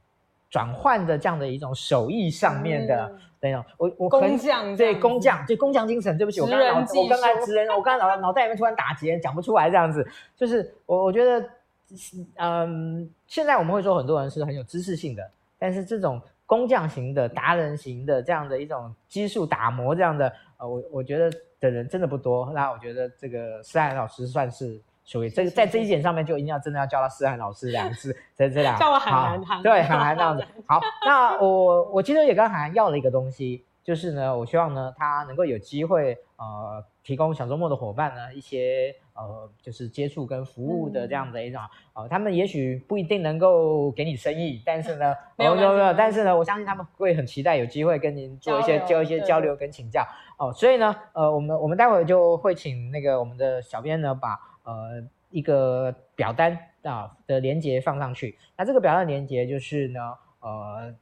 [0.50, 3.64] 转换的这样的一种手艺上面的那种。
[3.76, 6.16] 我我工匠对工匠对工匠精神。
[6.16, 10.06] 对不起，我刚刚我刚才直人，我刚刚脑脑袋里面突然打结，讲不出来这样子。
[10.36, 11.48] 就是我我觉得，
[12.36, 16.20] 嗯，现在我们会说很多人是很有知识性的，但是这种。
[16.46, 21.32] 工匠型的、达人型的这样的一种技术打磨，这样的呃，我我觉得
[21.64, 22.50] 的人真的不多。
[22.54, 30.44] 那我觉得这个思涵老师算是属于这个，在这一点上面就一定要真的要叫他思涵老师两个字，在这两 叫我涵涵，对涵涵这样子。
[30.66, 36.84] 好，那我我其实也跟涵涵要了一个东西，就是呢，我希望呢他能够有机会呃。
[37.04, 41.60] 提供小周末的伙伴呢一些呃，就是接触跟服务的这样的一种、
[41.94, 50.02] 嗯、呃，他们也许不一定能够给你生意，但是呢，没有没有没有，但是呢，我相信他们会很期待有机会跟您做一些交一些交流跟请教
[50.36, 50.52] 哦、呃。
[50.52, 54.30] 所以呢，呃，我们我们待会就会请那个我们的小编呢，把
[54.64, 55.00] 呃
[55.30, 58.36] 一个表单啊的连接放上去。
[58.56, 60.00] 那这个表单连接就是呢，
[60.40, 60.92] 呃，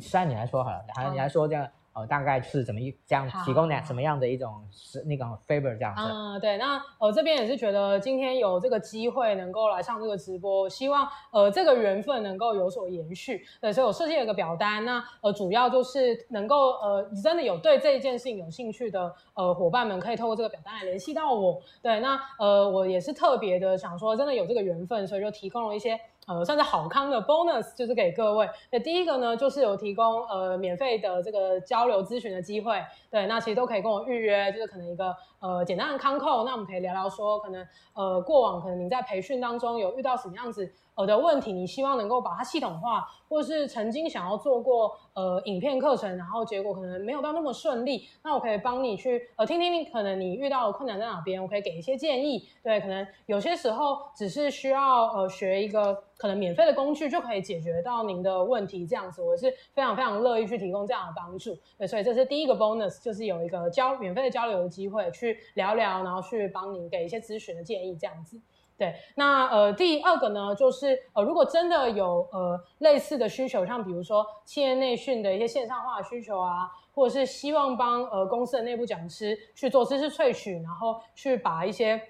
[0.00, 1.68] 思涵你来说好了，涵涵你来说这样。
[1.94, 6.02] 呃，大概是怎么一这样提供哪什么样的一种是那个 favor 这样子？
[6.02, 13.44] 嗯，对，那呃这边也是觉得今天有这个机会能够来上这个直播，希望呃这个缘分能够有所延续。
[13.60, 21.60] 对，所以我设计了一个表单，那呃主要就是能够呃真的有对这一件事情有兴趣的呃伙伴们，可以透过这个表单来联系到我。
[21.80, 25.98] 对，那呃我也是特别的想说，真的有这个缘分，所以就提供了一些。
[26.26, 28.48] 呃，算是好康的 bonus，就是给各位。
[28.70, 32.82] 那第一个呢，就是有提供呃免费的这个交流咨询的机会。
[33.10, 35.14] 对，那其实都可以跟我预约，就是可能一个
[35.44, 40.72] 呃简单的康扣，那我们可以聊聊说，可能呃过往可能您在培训当中有遇到什么样子。
[40.96, 52.48] 呃的问题，你希望能够把它系统化，或是曾经想要做过呃影片课程，然后结果可能没有到那么顺利，那我可以帮你去呃听听你可能你遇到的困难在哪边，我可以给一些建议。
[52.62, 61.58] 对，可能有些时候只是需要呃学一个可能免费的工具就可以解决到您的问题，这样子我是非常非常乐意去提供这样的帮助。
[61.76, 68.40] 对，所以这是第一个 bonus，就是有一个交免费的交流的机会，去聊聊，然后去帮您给一些咨询的建议，这样子。
[68.76, 82.02] 对，那呃第二个呢，就是呃如果真的有呃类似的需求，像比如说企业内训的一些线上化的需求啊，或者是希望帮呃公司的内部讲师去做知识萃取，然后去把一些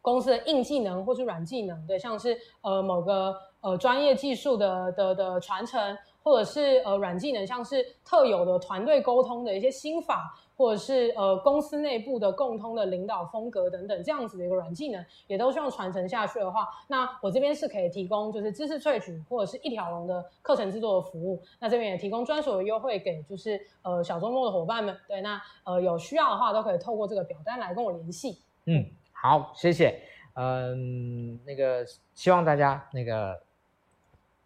[0.00, 10.34] 公司的硬技能或是软技能，对，像是呃某个呃专业技术的的的传承，或者是呃软技能，像是特有的团队沟通的一些心法。
[10.56, 21.42] 或者是呃公司内部的共通的领导风格等等这样子的一个软技能，也都希望传承下去的话，那我这边是可以提供就是知识萃取或者是一条龙的课程制作的服务。
[21.58, 24.96] 那这边也提供专属的优惠给就是呃小周末的伙伴们。
[25.06, 28.40] 对，那呃有需要的话都可以透过这个表单来跟我联系。
[28.64, 30.00] 嗯，好，谢谢。
[30.34, 31.84] 嗯，那个
[32.14, 33.40] 希望大家那个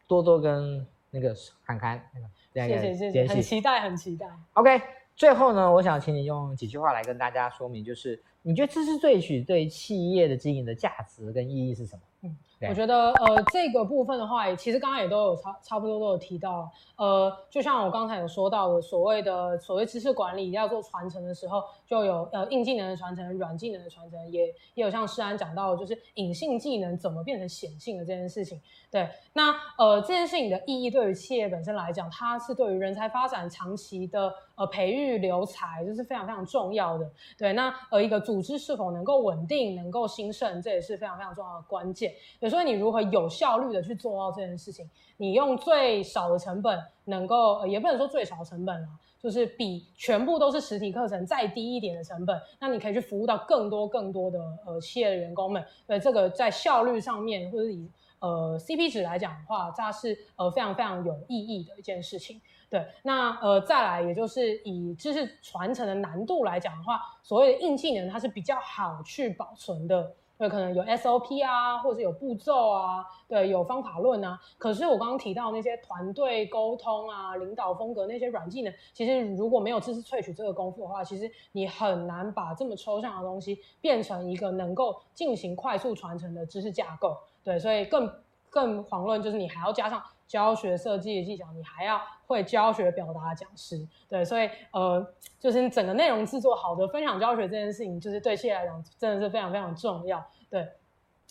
[0.06, 1.34] 多多跟那个
[1.64, 4.26] 涵涵那个这样谢谢谢谢，很期待很期待。
[4.54, 4.99] OK。
[5.20, 12.02] 最后呢，我想请你用几句话来跟大家说明，就是你觉得知识萃取对企业的经营的价值跟意义是什么？
[12.22, 12.36] 嗯。
[12.68, 28.60] 我觉得呃这个部分的话，其实刚刚也都有差差不多都有提到，呃，就像我刚才有说到的，所谓的所谓知识管理要做传承的时候，就有呃硬技能的传承、软技能的传承，也也有像诗安讲到的，就是隐性技能怎么变成显性的这件事情。
[28.90, 34.30] 对，那呃这件事情的意义对于企业本身来讲，它是对于人才发展长期的
[34.60, 37.10] 呃培育留才，就是非常非常重要的。
[37.38, 42.12] 对，那呃一个组织是否能够稳定、能够兴盛，这也是非常非常重要的关键。
[42.50, 48.88] 所以你如何有效率的去做到这件事情，你用最少的成本，能够也不能说最少的成本了，
[49.18, 55.64] 就是比全部都是实体课程再低一点的成本，那你可以去服务到更多更多的呃企业的员工们。
[55.86, 62.38] 对，这个在效率上面或者以呃 CP 值来讲的话，它是呃非常非常有意义的一件事情。
[62.70, 70.14] 对，那呃再来，也就是以知识传承的难度来讲的话，所谓的硬技能，它是比较好去保存的。
[70.38, 74.40] 对，可能有 SOP 啊，或者有步骤啊，对，有方法论啊。
[74.56, 87.14] 可是我刚刚提到那些团队沟通啊、领导风格那些软技能，其实如果没有知识萃取这个功夫的话，其实你很难把这么抽象的东西变成一个能够进行快速传承的知识架构。
[87.44, 88.10] 对，所以更
[88.50, 90.02] 更遑论就是你还要加上。
[90.30, 95.04] 教学设计的技巧，你还要会教学表达讲师，对，所以呃，
[95.40, 100.64] 就是整个内容制作好的分享教学这件事情，就是对企业来讲真的是非常非常重要，对，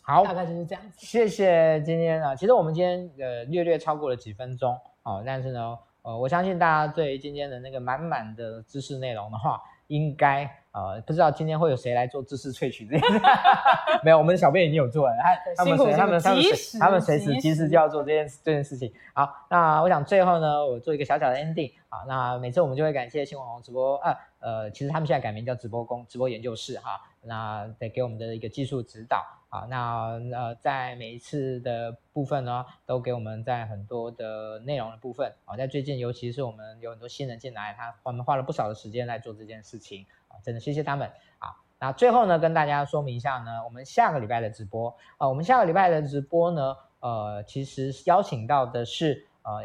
[0.01, 0.97] 好，大概就是这样子。
[0.97, 10.59] 谢谢今天啊，其实我们今天呃略略超过了几分钟哦，但是呢，呃，我相信大家对今天的那个满满的知识内容的话，应该。
[10.71, 13.19] 呃，不知道今天会有谁来做知识萃取这件事？
[14.03, 16.43] 没有，我们的小编已经有做了，他他们他们他们
[16.79, 18.93] 他们随时其实就要做这件这件事情。
[19.13, 22.05] 好，那我想最后呢，我做一个小小的 ending 啊。
[22.07, 27.01] 那每次我们就会感谢新网红直播啊，呃，其实他们现在改名叫直播工直播研究室哈。
[27.21, 29.65] 那得给我们的一个技术指导啊。
[29.69, 35.57] 那呃，在每一次的部分呢，都给我们在很多的内容的部分啊。
[35.57, 40.05] 在最近，尤其是我们有很多新人进来，他我们花了不少的时间来做这件事情。
[40.43, 41.07] 真的谢谢他们
[41.38, 41.56] 啊！
[41.80, 49.61] 那最后呢，跟大家说明一下呢，我们下个礼拜的直播啊，我们下个礼拜的直播呢，呃，其实邀请到的是呃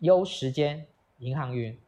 [0.00, 0.86] 优时间
[1.18, 1.78] 银行云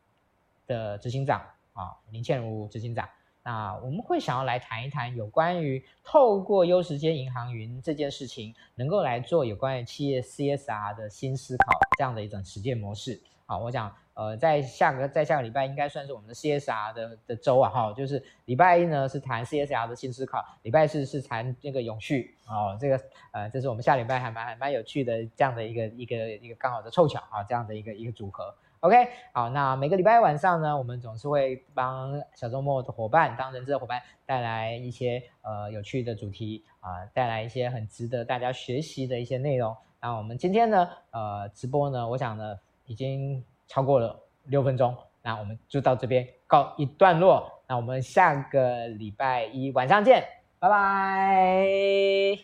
[0.67, 1.41] 的执行长
[1.73, 3.09] 啊林倩如执行长。
[3.43, 13.95] 那我们会想要来谈一谈有关于透过优时间银行云这件事情，能够来做有关于企业 CSR 的新思考这样的一种实践模式啊，我想。
[14.19, 23.01] 呃，在下个在下个礼拜应该算是我们的 CSR 的的周啊，哈，就是礼拜一呢是谈 CSR 的新思考，礼拜四是谈那个永续哦，这个
[23.31, 28.53] 呃，这是我们下礼拜还蛮还蛮有趣的这样的一个一个一个刚好的凑巧啊，这样的一个一个组合。
[28.81, 39.77] OK，好，那每个礼拜晚上呢，我们总是会帮小周末的伙伴，当人质的伙伴带来一些呃有趣的主题啊，带来一些很值得大家学习的一些内容。
[40.01, 43.45] 那我们今天呢，呃，直播呢，我想呢已经。
[43.69, 50.27] 超过了六分钟那我们就到这边告一段落那我们下个礼拜一晚上见
[50.59, 52.39] 拜拜。